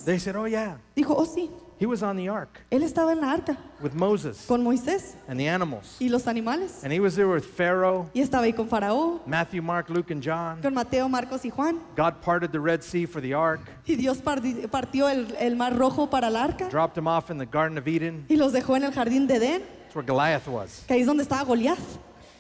They 0.06 0.20
said, 0.20 0.36
Oh, 0.36 0.48
yeah. 0.48 0.80
Dijo, 0.96 1.14
oh 1.16 1.26
sí, 1.26 1.50
He 1.82 1.88
was 1.88 2.04
on 2.04 2.16
the 2.16 2.30
ark 2.30 2.60
él 2.70 2.84
estaba 2.84 3.12
en 3.12 3.22
la 3.22 3.32
arca 3.32 3.58
with 3.82 3.94
Moses 3.94 4.46
con 4.48 4.64
Moisés 4.64 5.16
and 5.28 5.40
the 5.40 5.50
animals. 5.50 5.98
y 6.00 6.10
los 6.10 6.28
animales. 6.28 6.84
And 6.84 6.94
he 6.94 7.00
was 7.00 7.16
there 7.16 7.28
with 7.28 7.42
Pharaoh, 7.44 8.08
Y 8.14 8.22
estaba 8.22 8.44
ahí 8.44 8.54
con 8.54 8.70
Faraón, 8.70 9.22
Matthew, 9.26 9.64
Mark, 9.64 9.90
Luke, 9.90 10.12
and 10.14 10.22
John. 10.24 10.62
con 10.62 10.76
Mateo, 10.76 11.10
Marcos 11.10 11.44
y 11.44 11.50
Juan. 11.50 11.80
God 11.98 12.22
parted 12.22 12.52
the 12.52 12.60
Red 12.60 12.82
Sea 12.84 13.08
for 13.08 13.20
the 13.20 13.34
ark, 13.34 13.62
Y 13.88 13.96
Dios 13.96 14.20
parti- 14.22 14.68
partió 14.68 15.10
el, 15.10 15.36
el 15.40 15.56
mar 15.56 15.76
rojo 15.76 16.08
para 16.08 16.28
el 16.28 16.36
arca 16.36 16.70
dropped 16.70 16.96
him 16.98 17.08
off 17.08 17.32
in 17.32 17.40
the 17.40 17.48
Garden 17.48 17.80
of 17.80 17.88
Eden. 17.88 18.26
y 18.30 18.36
los 18.36 18.54
dejó 18.54 18.76
en 18.78 18.84
el 18.84 18.92
jardín 18.94 19.26
de 19.26 19.38
Edén, 19.38 19.62
That's 19.86 19.96
where 19.96 20.06
Goliath 20.06 20.48
was. 20.48 20.84
que 20.88 20.94
ahí 20.94 21.02
es 21.02 21.08
donde 21.08 21.24
estaba 21.24 21.44
Goliat. 21.44 21.80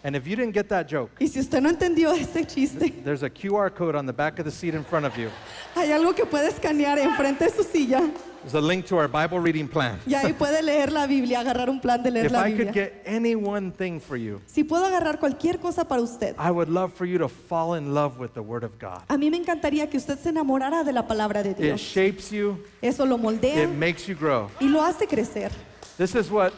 And 0.04 0.16
if 0.16 0.26
you 0.26 0.36
didn't 0.36 0.54
get 0.54 0.68
that 0.70 0.88
joke, 0.88 1.12
Y 1.20 1.28
si 1.28 1.40
usted 1.40 1.62
no 1.62 1.70
entendió 1.70 2.12
ese 2.12 2.44
chiste, 2.48 2.92
there's 3.04 3.22
a 3.22 3.30
QR 3.30 3.70
code 3.74 3.96
on 3.96 4.08
the 4.08 4.14
back 4.14 4.40
of 4.40 4.46
the 4.46 4.52
seat 4.52 4.74
in 4.74 4.84
front 4.84 5.06
of 5.06 5.16
you. 5.16 5.30
hay 5.76 5.92
algo 5.92 6.16
que 6.16 6.26
puede 6.26 6.48
escanear 6.50 6.98
enfrente 6.98 7.46
de 7.46 7.50
su 7.52 7.64
silla 7.64 8.02
There's 8.44 8.56
a 8.56 8.60
link 8.60 8.88
to 8.88 8.98
our 8.98 9.08
Bible 9.08 9.40
reading 9.40 9.68
plan. 9.68 10.00
y 10.08 10.16
ahí 10.16 10.34
puede 10.34 10.64
leer 10.64 10.92
la 10.92 11.06
Biblia, 11.06 11.42
agarrar 11.42 11.70
un 11.70 11.80
plan 11.80 12.02
de 12.02 12.10
leer 12.10 12.26
If 12.26 12.32
la 12.32 12.48
I 12.48 12.52
could 12.58 12.74
get 12.74 13.04
any 13.06 13.36
one 13.36 13.72
thing 13.72 14.00
for 14.00 14.18
you, 14.18 14.42
Si 14.48 14.64
puedo 14.64 14.84
agarrar 14.86 15.20
cualquier 15.20 15.60
cosa 15.60 15.86
para 15.86 16.02
usted, 16.02 16.36
I 16.40 16.50
would 16.50 16.68
love 16.68 16.92
for 16.96 17.06
you 17.06 17.20
to 17.20 17.30
fall 17.30 17.76
in 17.76 17.94
love 17.94 18.18
with 18.18 18.34
the 18.34 18.42
Word 18.42 18.64
of 18.64 18.80
God. 18.80 19.04
a 19.08 19.16
mí 19.20 19.30
me 19.30 19.38
encantaría 19.38 19.88
que 19.88 19.98
usted 20.00 20.18
se 20.18 20.30
enamorara 20.30 20.84
de 20.84 20.94
la 20.94 21.06
palabra 21.06 21.44
de 21.44 21.52
It 21.52 21.78
shapes 21.78 22.32
you, 22.32 22.58
Eso 22.82 23.06
lo 23.06 23.20
moldea 23.20 23.66
it 23.66 23.70
makes 23.70 24.08
you 24.08 24.16
grow. 24.16 24.50
y 24.60 24.68
lo 24.68 24.82
hace 24.82 25.06
crecer. 25.06 25.52
This 25.98 26.16
is 26.16 26.32
what 26.32 26.54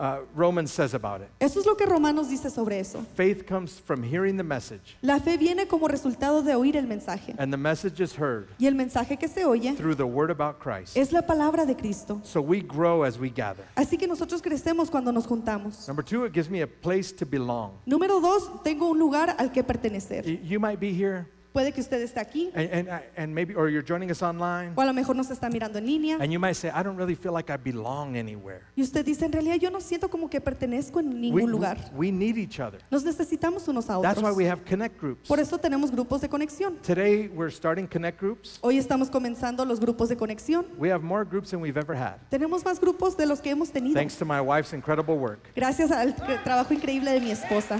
uh, 0.00 0.18
Romans 0.34 0.70
says 0.72 0.94
about 0.94 1.20
it. 1.20 1.28
Eso 1.40 1.60
es 1.60 1.66
lo 1.66 1.74
que 1.76 1.86
Romanos 1.86 2.28
dice 2.28 2.50
sobre 2.50 2.78
eso. 2.78 3.04
Faith 3.14 3.46
comes 3.46 3.78
from 3.78 4.02
hearing 4.02 4.36
the 4.36 4.42
message, 4.44 4.96
La 5.02 5.18
fe 5.18 5.36
viene 5.36 5.66
como 5.66 5.88
resultado 5.88 6.42
de 6.42 6.54
oír 6.54 6.76
el 6.76 6.86
mensaje. 6.86 7.34
and 7.38 7.52
the 7.52 7.56
message 7.56 8.00
is 8.00 8.12
heard 8.14 8.48
Y 8.58 8.66
el 8.66 8.74
mensaje 8.74 9.18
que 9.18 9.28
se 9.28 9.44
oye 9.44 9.74
through 9.76 9.94
the 9.96 10.06
Word 10.06 10.30
about 10.30 10.58
Christ. 10.60 10.96
es 10.96 11.12
la 11.12 11.22
palabra 11.22 11.66
de 11.66 11.74
Cristo. 11.74 12.20
So 12.24 12.40
we 12.40 12.60
grow 12.60 13.02
as 13.04 13.18
we 13.18 13.28
gather. 13.30 13.64
Así 13.76 13.98
que 13.98 14.06
nosotros 14.06 14.40
crecemos 14.42 14.90
cuando 14.90 15.10
nos 15.12 15.26
juntamos. 15.26 15.86
Number 15.88 16.04
two, 16.04 16.24
it 16.24 16.32
gives 16.32 16.48
me 16.50 16.62
a 16.62 16.66
place 16.66 17.12
to 17.12 17.26
belong. 17.26 17.72
Número 17.86 18.20
dos, 18.20 18.62
tengo 18.62 18.88
un 18.90 18.98
lugar 18.98 19.34
al 19.38 19.50
que 19.50 19.62
pertenecer. 19.62 20.24
You 20.44 20.60
might 20.60 20.78
be 20.80 20.92
here, 20.92 21.26
Puede 21.52 21.72
que 21.72 21.80
usted 21.80 22.00
esté 22.02 22.20
aquí 22.20 22.50
and, 22.54 22.70
and, 22.72 22.88
uh, 22.88 23.00
and 23.16 23.34
maybe, 23.34 23.54
or 23.54 23.68
you're 23.70 23.82
joining 23.84 24.10
us 24.10 24.22
online, 24.22 24.72
o 24.76 24.80
a 24.82 24.84
lo 24.86 24.92
mejor 24.92 25.16
nos 25.16 25.30
está 25.30 25.48
mirando 25.48 25.78
en 25.78 25.86
línea. 25.86 26.16
and 26.20 26.30
you 26.32 26.38
might 26.38 26.54
say, 26.54 26.68
I 26.70 26.82
don't 26.82 26.96
really 26.96 27.14
feel 27.16 27.32
like 27.32 27.50
I 27.50 27.56
belong 27.56 28.16
anywhere. 28.16 28.62
Y 28.76 28.82
usted 28.82 29.04
dice, 29.04 29.24
en 29.24 29.32
realidad 29.32 29.56
yo 29.56 29.70
no 29.70 29.80
siento 29.80 30.08
como 30.10 30.28
que 30.28 30.40
pertenezco 30.40 31.00
en 31.00 31.08
We, 31.08 31.14
ningún 31.14 31.50
lugar. 31.50 31.78
we 31.96 32.12
need 32.12 32.36
each 32.36 32.60
other. 32.60 32.80
Nos 32.90 33.02
necesitamos 33.04 33.66
unos 33.66 33.88
a 33.90 34.00
That's 34.00 34.20
why 34.22 34.30
we 34.30 34.44
otros. 34.44 34.58
have 34.60 34.64
connect 34.66 35.00
groups. 35.00 35.26
Por 35.26 35.40
eso 35.40 35.58
tenemos 35.58 35.90
grupos 35.90 36.20
de 36.20 36.28
conexión. 36.28 36.76
Today, 36.82 37.28
we're 37.28 37.50
starting 37.50 37.86
connect 37.88 38.20
groups. 38.20 38.58
Hoy 38.62 38.78
estamos 38.78 39.08
comenzando 39.10 39.64
los 39.64 39.80
grupos 39.80 40.08
de 40.10 40.16
conexión. 40.16 40.66
We 40.78 40.90
have 40.92 41.02
more 41.02 41.24
groups 41.24 41.50
than 41.50 41.60
we've 41.60 41.78
ever 41.78 41.96
had. 41.96 42.18
Tenemos 42.30 42.62
más 42.64 42.78
grupos 42.78 43.16
de 43.16 43.26
los 43.26 43.40
que 43.40 43.50
hemos 43.50 43.70
tenido. 43.72 43.94
Thanks 43.94 44.16
to 44.18 44.24
my 44.24 44.40
wife's 44.40 44.72
incredible 44.74 45.16
work. 45.16 45.40
Gracias 45.56 45.90
al 45.90 46.14
tra- 46.14 46.42
trabajo 46.44 46.74
increíble 46.74 47.10
de 47.12 47.20
mi 47.20 47.30
esposa. 47.30 47.78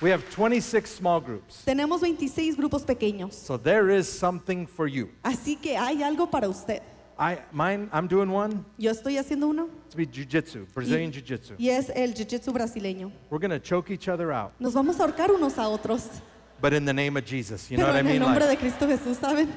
We 0.00 0.10
have 0.10 0.22
26 0.30 0.90
small 0.90 1.20
groups. 1.20 1.64
Tenemos 1.64 2.00
26 2.00 2.54
grupos 2.56 2.84
pequeños. 2.84 3.32
So 3.32 3.56
there 3.56 3.88
is 3.90 4.06
something 4.08 4.66
for 4.66 4.86
you. 4.86 5.08
Así 5.24 5.56
que 5.60 5.76
hay 5.76 6.02
algo 6.02 6.30
para 6.30 6.48
usted. 6.48 6.82
I, 7.18 7.38
mine, 7.50 7.88
I'm 7.94 8.06
doing 8.06 8.30
one. 8.30 8.62
Yo 8.76 8.90
estoy 8.92 9.16
haciendo 9.16 9.48
uno 9.48 9.70
It's 9.86 9.94
be 9.94 10.04
jiu-jitsu, 10.06 10.66
Brazilian 10.74 11.10
jiu-jitsu. 11.10 11.54
y 11.58 11.70
es 11.70 11.88
el 11.94 12.12
jiu-jitsu 12.12 12.52
brasileño. 12.52 13.10
We're 13.30 13.38
going 13.38 13.50
to 13.52 13.58
choke 13.58 13.90
each 13.90 14.06
other 14.08 14.32
out, 14.32 14.52
Nos 14.60 14.74
vamos 14.74 15.00
a 15.00 15.04
ahorcar 15.04 15.30
unos 15.30 15.56
a 15.56 15.66
otros. 15.66 16.20
but 16.60 16.74
in 16.74 16.84
the 16.84 16.92
name 16.92 17.16
of 17.16 17.24
Jesus. 17.24 17.70
You 17.70 17.78
know 17.78 17.86
what 17.86 17.96
I 17.96 18.02
mean? 18.02 18.16
en 18.16 18.22
el 18.22 18.28
nombre 18.28 18.44
Like, 18.46 18.60
de 18.60 18.68
Cristo 18.68 18.86
Jesús, 18.86 19.16
¿saben? 19.16 19.48